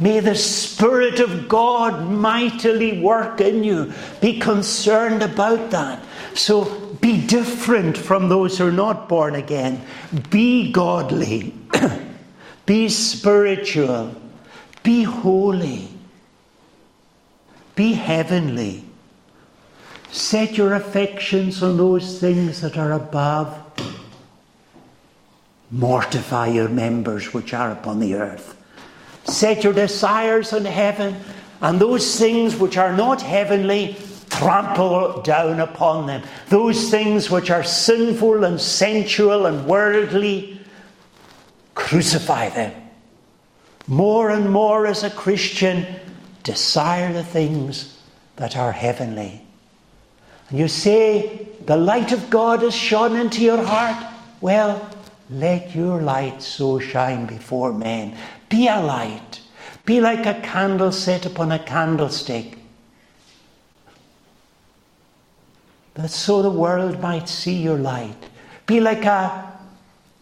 May 0.00 0.20
the 0.20 0.34
Spirit 0.34 1.18
of 1.18 1.48
God 1.48 2.08
mightily 2.08 3.00
work 3.00 3.40
in 3.40 3.64
you. 3.64 3.92
Be 4.20 4.38
concerned 4.38 5.22
about 5.22 5.70
that. 5.70 6.02
So 6.34 6.64
be 7.00 7.26
different 7.26 7.96
from 7.96 8.28
those 8.28 8.58
who 8.58 8.68
are 8.68 8.72
not 8.72 9.08
born 9.08 9.34
again. 9.34 9.82
Be 10.30 10.70
godly. 10.70 11.54
be 12.66 12.88
spiritual. 12.88 14.14
Be 14.82 15.02
holy. 15.02 15.88
Be 17.78 17.92
heavenly. 17.92 18.82
Set 20.10 20.56
your 20.56 20.74
affections 20.74 21.62
on 21.62 21.76
those 21.76 22.18
things 22.18 22.60
that 22.60 22.76
are 22.76 22.90
above. 22.90 23.56
Mortify 25.70 26.48
your 26.48 26.68
members 26.68 27.32
which 27.32 27.54
are 27.54 27.70
upon 27.70 28.00
the 28.00 28.16
earth. 28.16 28.60
Set 29.22 29.62
your 29.62 29.72
desires 29.72 30.52
on 30.52 30.64
heaven, 30.64 31.20
and 31.60 31.78
those 31.78 32.18
things 32.18 32.56
which 32.56 32.76
are 32.76 32.96
not 32.96 33.22
heavenly, 33.22 33.96
trample 34.28 35.22
down 35.22 35.60
upon 35.60 36.08
them. 36.08 36.24
Those 36.48 36.90
things 36.90 37.30
which 37.30 37.48
are 37.48 37.62
sinful 37.62 38.42
and 38.42 38.60
sensual 38.60 39.46
and 39.46 39.68
worldly, 39.68 40.60
crucify 41.76 42.48
them. 42.48 42.72
More 43.86 44.30
and 44.30 44.50
more 44.50 44.84
as 44.84 45.04
a 45.04 45.10
Christian, 45.10 45.86
desire 46.48 47.12
the 47.12 47.22
things 47.22 47.98
that 48.36 48.56
are 48.56 48.72
heavenly. 48.72 49.42
And 50.48 50.58
you 50.58 50.66
say, 50.66 51.46
The 51.66 51.76
light 51.76 52.10
of 52.10 52.30
God 52.30 52.62
has 52.62 52.74
shone 52.74 53.16
into 53.16 53.42
your 53.42 53.62
heart. 53.62 54.02
Well, 54.40 54.90
let 55.28 55.74
your 55.74 56.00
light 56.00 56.40
so 56.40 56.78
shine 56.78 57.26
before 57.26 57.74
men. 57.74 58.16
Be 58.48 58.66
a 58.66 58.80
light. 58.80 59.42
Be 59.84 60.00
like 60.00 60.24
a 60.24 60.40
candle 60.40 60.90
set 60.90 61.26
upon 61.26 61.52
a 61.52 61.58
candlestick. 61.58 62.56
That 65.94 66.08
so 66.08 66.40
the 66.40 66.50
world 66.50 67.02
might 67.02 67.28
see 67.28 67.60
your 67.62 67.76
light. 67.76 68.30
Be 68.64 68.80
like 68.80 69.04
a 69.04 69.52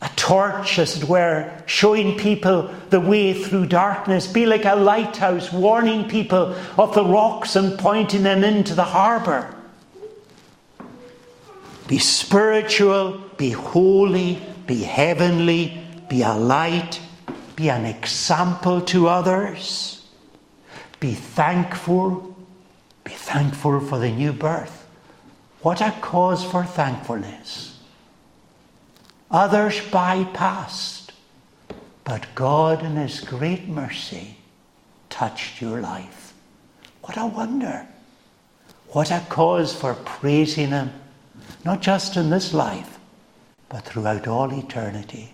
a 0.02 0.10
torch, 0.16 0.78
as 0.78 1.02
it 1.02 1.08
were, 1.08 1.50
showing 1.64 2.18
people 2.18 2.70
the 2.90 3.00
way 3.00 3.32
through 3.32 3.66
darkness. 3.66 4.26
Be 4.26 4.44
like 4.44 4.64
a 4.64 4.76
lighthouse, 4.76 5.52
warning 5.52 6.08
people 6.08 6.54
of 6.78 6.94
the 6.94 7.04
rocks 7.04 7.56
and 7.56 7.78
pointing 7.78 8.22
them 8.22 8.44
into 8.44 8.74
the 8.74 8.84
harbour. 8.84 9.54
Be 11.88 11.98
spiritual, 11.98 13.22
be 13.36 13.50
holy, 13.50 14.42
be 14.66 14.82
heavenly, 14.82 15.80
be 16.08 16.22
a 16.22 16.34
light, 16.34 17.00
be 17.54 17.70
an 17.70 17.86
example 17.86 18.82
to 18.82 19.08
others. 19.08 20.06
Be 21.00 21.12
thankful, 21.12 22.36
be 23.04 23.12
thankful 23.12 23.80
for 23.80 23.98
the 23.98 24.10
new 24.10 24.32
birth. 24.32 24.86
What 25.62 25.80
a 25.80 25.94
cause 26.00 26.44
for 26.44 26.64
thankfulness. 26.64 27.65
Others 29.30 29.80
bypassed. 29.90 31.10
But 32.04 32.26
God, 32.34 32.84
in 32.84 32.96
His 32.96 33.20
great 33.20 33.66
mercy, 33.66 34.36
touched 35.10 35.60
your 35.60 35.80
life. 35.80 36.32
What 37.02 37.16
a 37.16 37.26
wonder. 37.26 37.86
What 38.88 39.10
a 39.10 39.24
cause 39.28 39.74
for 39.74 39.94
praising 39.94 40.68
Him, 40.68 40.92
not 41.64 41.82
just 41.82 42.16
in 42.16 42.30
this 42.30 42.54
life, 42.54 42.98
but 43.68 43.84
throughout 43.84 44.28
all 44.28 44.52
eternity. 44.52 45.32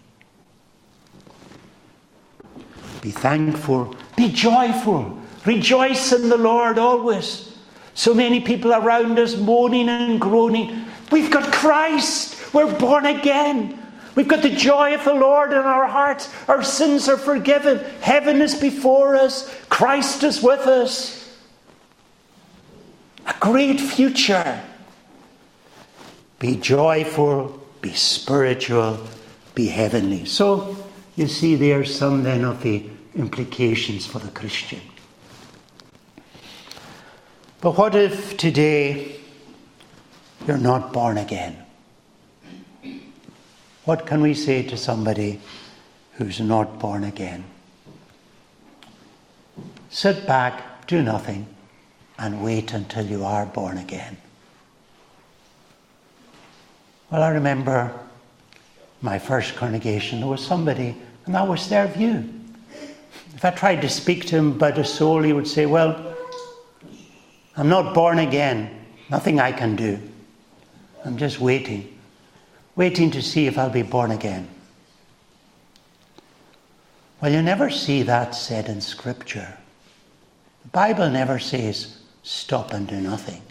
Be 3.02 3.10
thankful, 3.10 3.94
be 4.16 4.30
joyful, 4.30 5.18
rejoice 5.44 6.12
in 6.12 6.28
the 6.28 6.38
Lord 6.38 6.78
always. 6.78 7.56
So 7.94 8.14
many 8.14 8.40
people 8.40 8.72
around 8.72 9.18
us 9.18 9.36
moaning 9.36 9.88
and 9.88 10.20
groaning. 10.20 10.86
We've 11.10 11.30
got 11.30 11.52
Christ, 11.52 12.54
we're 12.54 12.72
born 12.78 13.04
again. 13.06 13.81
We've 14.14 14.28
got 14.28 14.42
the 14.42 14.50
joy 14.50 14.94
of 14.94 15.04
the 15.04 15.14
Lord 15.14 15.52
in 15.52 15.58
our 15.58 15.86
hearts. 15.86 16.28
Our 16.48 16.62
sins 16.62 17.08
are 17.08 17.16
forgiven. 17.16 17.78
Heaven 18.00 18.42
is 18.42 18.54
before 18.54 19.16
us. 19.16 19.54
Christ 19.68 20.22
is 20.22 20.42
with 20.42 20.60
us. 20.60 21.18
A 23.26 23.34
great 23.40 23.80
future. 23.80 24.62
Be 26.38 26.56
joyful, 26.56 27.62
be 27.80 27.92
spiritual, 27.94 28.98
be 29.54 29.68
heavenly. 29.68 30.24
So, 30.24 30.76
you 31.14 31.28
see, 31.28 31.54
there 31.54 31.80
are 31.80 31.84
some 31.84 32.24
then 32.24 32.44
of 32.44 32.62
the 32.62 32.84
implications 33.14 34.06
for 34.06 34.18
the 34.18 34.30
Christian. 34.30 34.80
But 37.60 37.78
what 37.78 37.94
if 37.94 38.36
today 38.36 39.20
you're 40.48 40.58
not 40.58 40.92
born 40.92 41.16
again? 41.16 41.61
What 43.84 44.06
can 44.06 44.20
we 44.20 44.34
say 44.34 44.62
to 44.62 44.76
somebody 44.76 45.40
who's 46.12 46.40
not 46.40 46.78
born 46.78 47.02
again? 47.02 47.44
Sit 49.90 50.24
back, 50.26 50.86
do 50.86 51.02
nothing, 51.02 51.46
and 52.16 52.44
wait 52.44 52.72
until 52.72 53.04
you 53.04 53.24
are 53.24 53.44
born 53.44 53.78
again. 53.78 54.16
Well, 57.10 57.22
I 57.22 57.30
remember 57.30 57.92
my 59.00 59.18
first 59.18 59.56
congregation, 59.56 60.20
there 60.20 60.28
was 60.28 60.46
somebody, 60.46 60.96
and 61.26 61.34
that 61.34 61.48
was 61.48 61.68
their 61.68 61.88
view. 61.88 62.32
If 63.34 63.44
I 63.44 63.50
tried 63.50 63.82
to 63.82 63.88
speak 63.88 64.26
to 64.26 64.36
him 64.36 64.52
about 64.52 64.78
a 64.78 64.84
soul, 64.84 65.22
he 65.22 65.32
would 65.32 65.48
say, 65.48 65.66
Well, 65.66 66.14
I'm 67.56 67.68
not 67.68 67.94
born 67.94 68.20
again. 68.20 68.70
Nothing 69.10 69.40
I 69.40 69.50
can 69.50 69.74
do. 69.74 69.98
I'm 71.04 71.16
just 71.16 71.40
waiting 71.40 71.91
waiting 72.76 73.10
to 73.10 73.22
see 73.22 73.46
if 73.46 73.58
I'll 73.58 73.70
be 73.70 73.82
born 73.82 74.10
again. 74.10 74.48
Well, 77.20 77.32
you 77.32 77.42
never 77.42 77.70
see 77.70 78.02
that 78.02 78.34
said 78.34 78.68
in 78.68 78.80
Scripture. 78.80 79.56
The 80.64 80.68
Bible 80.70 81.10
never 81.10 81.38
says, 81.38 81.98
stop 82.22 82.72
and 82.72 82.88
do 82.88 83.00
nothing. 83.00 83.42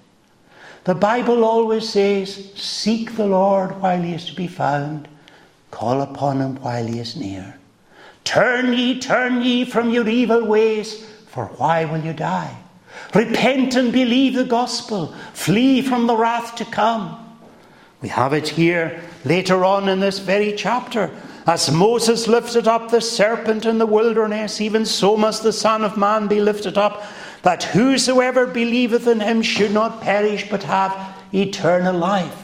The 0.84 0.96
Bible 0.96 1.44
always 1.44 1.88
says, 1.88 2.52
seek 2.56 3.16
the 3.16 3.28
Lord 3.28 3.80
while 3.82 4.02
he 4.02 4.14
is 4.14 4.26
to 4.26 4.36
be 4.36 4.48
found, 4.48 5.08
Call 5.72 6.02
upon 6.02 6.42
him 6.42 6.58
while 6.58 6.86
he 6.86 7.00
is 7.00 7.16
near. 7.16 7.58
Turn 8.24 8.74
ye, 8.74 9.00
turn 9.00 9.42
ye 9.42 9.66
from 9.66 9.90
your 9.90 10.08
evil 10.08 10.46
ways, 10.46 11.06
for 11.28 11.46
why 11.46 11.86
will 11.86 12.02
you 12.02 12.14
die? 12.14 12.56
Repent 13.16 13.76
and 13.76 13.92
believe 13.92 14.36
the 14.36 14.44
gospel. 14.44 15.16
Flee 15.34 15.82
from 15.82 16.08
the 16.08 16.16
wrath 16.16 16.56
to 16.56 16.66
come. 16.66 17.21
We 18.02 18.10
have 18.10 18.34
it 18.34 18.48
here 18.48 19.02
later 19.24 19.64
on 19.64 19.88
in 19.88 20.00
this 20.00 20.20
very 20.20 20.54
chapter. 20.54 21.12
As 21.46 21.72
Moses 21.72 22.28
lifted 22.28 22.68
up 22.68 22.90
the 22.90 23.02
serpent 23.02 23.66
in 23.66 23.78
the 23.78 23.86
wilderness, 23.86 24.62
even 24.62 24.86
so 24.86 25.18
must 25.18 25.44
the 25.44 25.54
Son 25.54 25.84
of 25.84 25.98
Man 25.98 26.28
be 26.28 26.42
lifted 26.42 26.78
up, 26.78 27.04
that 27.44 27.64
whosoever 27.64 28.46
believeth 28.46 29.08
in 29.08 29.20
him 29.20 29.42
should 29.42 29.72
not 29.72 30.02
perish 30.02 30.50
but 30.50 30.64
have 30.64 31.16
eternal 31.34 31.96
life. 31.96 32.38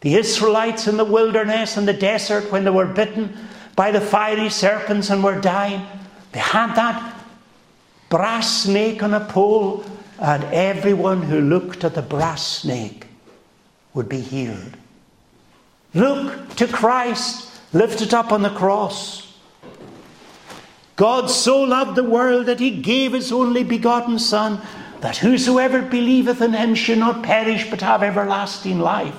The 0.00 0.14
Israelites 0.14 0.86
in 0.86 0.98
the 0.98 1.04
wilderness 1.04 1.76
and 1.76 1.88
the 1.88 1.94
desert, 1.94 2.52
when 2.52 2.64
they 2.64 2.70
were 2.70 2.86
bitten 2.86 3.36
by 3.74 3.90
the 3.90 4.00
fiery 4.00 4.50
serpents 4.50 5.10
and 5.10 5.24
were 5.24 5.40
dying, 5.40 5.82
they 6.32 6.40
had 6.40 6.74
that 6.74 7.14
brass 8.08 8.62
snake 8.62 9.02
on 9.02 9.14
a 9.14 9.24
pole, 9.24 9.84
and 10.18 10.44
everyone 10.44 11.22
who 11.22 11.40
looked 11.40 11.84
at 11.84 11.94
the 11.94 12.02
brass 12.02 12.46
snake 12.46 13.05
would 13.96 14.08
be 14.08 14.20
healed. 14.20 14.76
Look 15.94 16.54
to 16.56 16.68
Christ 16.68 17.50
lifted 17.72 18.12
up 18.12 18.30
on 18.30 18.42
the 18.42 18.50
cross. 18.50 19.34
God 20.96 21.30
so 21.30 21.62
loved 21.62 21.96
the 21.96 22.04
world 22.04 22.46
that 22.46 22.60
he 22.60 22.70
gave 22.70 23.14
his 23.14 23.32
only 23.32 23.64
begotten 23.64 24.18
Son, 24.18 24.60
that 25.00 25.16
whosoever 25.16 25.80
believeth 25.80 26.42
in 26.42 26.52
him 26.52 26.74
should 26.74 26.98
not 26.98 27.22
perish 27.22 27.68
but 27.70 27.80
have 27.80 28.02
everlasting 28.02 28.78
life. 28.78 29.14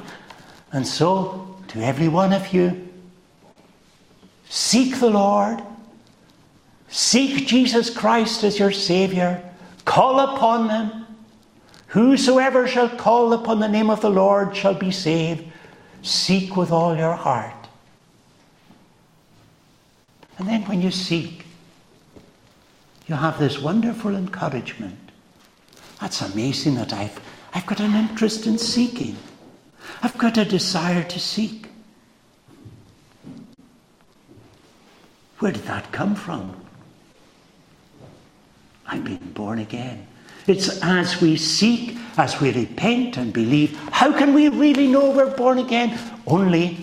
And 0.71 0.85
so, 0.85 1.55
to 1.69 1.81
every 1.81 2.07
one 2.07 2.31
of 2.31 2.53
you, 2.53 2.87
seek 4.47 4.99
the 4.99 5.09
Lord, 5.09 5.61
seek 6.87 7.47
Jesus 7.47 7.89
Christ 7.89 8.43
as 8.43 8.59
your 8.59 8.71
Saviour, 8.71 9.41
call 9.85 10.19
upon 10.19 10.69
him. 10.69 11.06
Whosoever 11.87 12.67
shall 12.67 12.89
call 12.89 13.33
upon 13.33 13.59
the 13.59 13.67
name 13.67 13.89
of 13.89 14.01
the 14.01 14.09
Lord 14.09 14.55
shall 14.55 14.73
be 14.73 14.91
saved. 14.91 15.45
Seek 16.01 16.55
with 16.55 16.71
all 16.71 16.95
your 16.95 17.15
heart. 17.15 17.53
And 20.37 20.47
then 20.47 20.63
when 20.63 20.81
you 20.81 20.91
seek, 20.91 21.45
you 23.07 23.15
have 23.15 23.39
this 23.39 23.59
wonderful 23.59 24.15
encouragement. 24.15 24.99
That's 26.01 26.21
amazing 26.21 26.75
that 26.75 26.93
I've, 26.93 27.19
I've 27.53 27.65
got 27.65 27.79
an 27.79 27.95
interest 27.95 28.45
in 28.45 28.57
seeking. 28.57 29.15
I've 30.03 30.17
got 30.17 30.37
a 30.37 30.45
desire 30.45 31.03
to 31.03 31.19
seek. 31.19 31.69
Where 35.39 35.51
did 35.51 35.63
that 35.63 35.91
come 35.91 36.15
from? 36.15 36.55
I've 38.85 39.03
been 39.03 39.31
born 39.33 39.59
again. 39.59 40.07
It's 40.47 40.81
as 40.81 41.21
we 41.21 41.35
seek, 41.35 41.97
as 42.17 42.39
we 42.39 42.51
repent 42.51 43.17
and 43.17 43.33
believe. 43.33 43.77
How 43.91 44.17
can 44.17 44.33
we 44.33 44.47
really 44.47 44.87
know 44.87 45.11
we're 45.11 45.35
born 45.35 45.59
again? 45.59 45.99
Only 46.25 46.77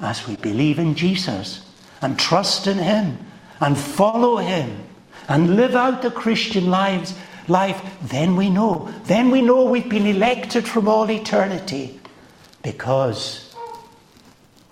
as 0.00 0.26
we 0.26 0.36
believe 0.36 0.78
in 0.78 0.96
Jesus 0.96 1.64
and 2.02 2.18
trust 2.18 2.66
in 2.66 2.78
Him 2.78 3.18
and 3.60 3.78
follow 3.78 4.38
Him 4.38 4.84
and 5.28 5.56
live 5.56 5.76
out 5.76 6.02
the 6.02 6.10
Christian 6.10 6.68
lives, 6.68 7.14
life, 7.46 7.80
then 8.02 8.34
we 8.34 8.50
know. 8.50 8.92
Then 9.04 9.30
we 9.30 9.40
know 9.40 9.64
we've 9.64 9.88
been 9.88 10.06
elected 10.06 10.66
from 10.66 10.88
all 10.88 11.08
eternity 11.10 12.00
because 12.62 13.54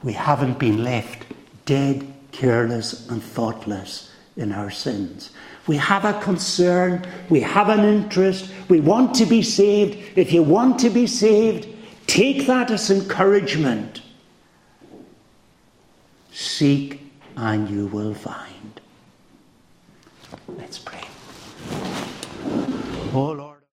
we 0.02 0.12
haven't 0.12 0.58
been 0.58 0.82
left 0.82 1.24
dead, 1.66 2.12
careless, 2.32 3.08
and 3.08 3.22
thoughtless 3.22 4.10
in 4.36 4.52
our 4.52 4.70
sins. 4.70 5.30
We 5.68 5.76
have 5.76 6.04
a 6.04 6.18
concern. 6.20 7.06
We 7.28 7.40
have 7.40 7.68
an 7.68 7.80
interest. 7.80 8.50
We 8.68 8.80
want 8.80 9.14
to 9.16 9.26
be 9.26 9.42
saved. 9.42 10.18
If 10.18 10.32
you 10.32 10.42
want 10.42 10.78
to 10.80 10.90
be 10.90 11.06
saved, 11.06 11.68
take 12.06 12.46
that 12.46 12.70
as 12.70 12.90
encouragement. 12.90 14.00
Seek 16.32 17.02
and 17.36 17.68
you 17.68 17.86
will 17.86 18.14
find. 18.14 18.80
Let's 20.48 20.78
pray. 20.78 21.04
Oh 23.12 23.34
Lord. 23.36 23.47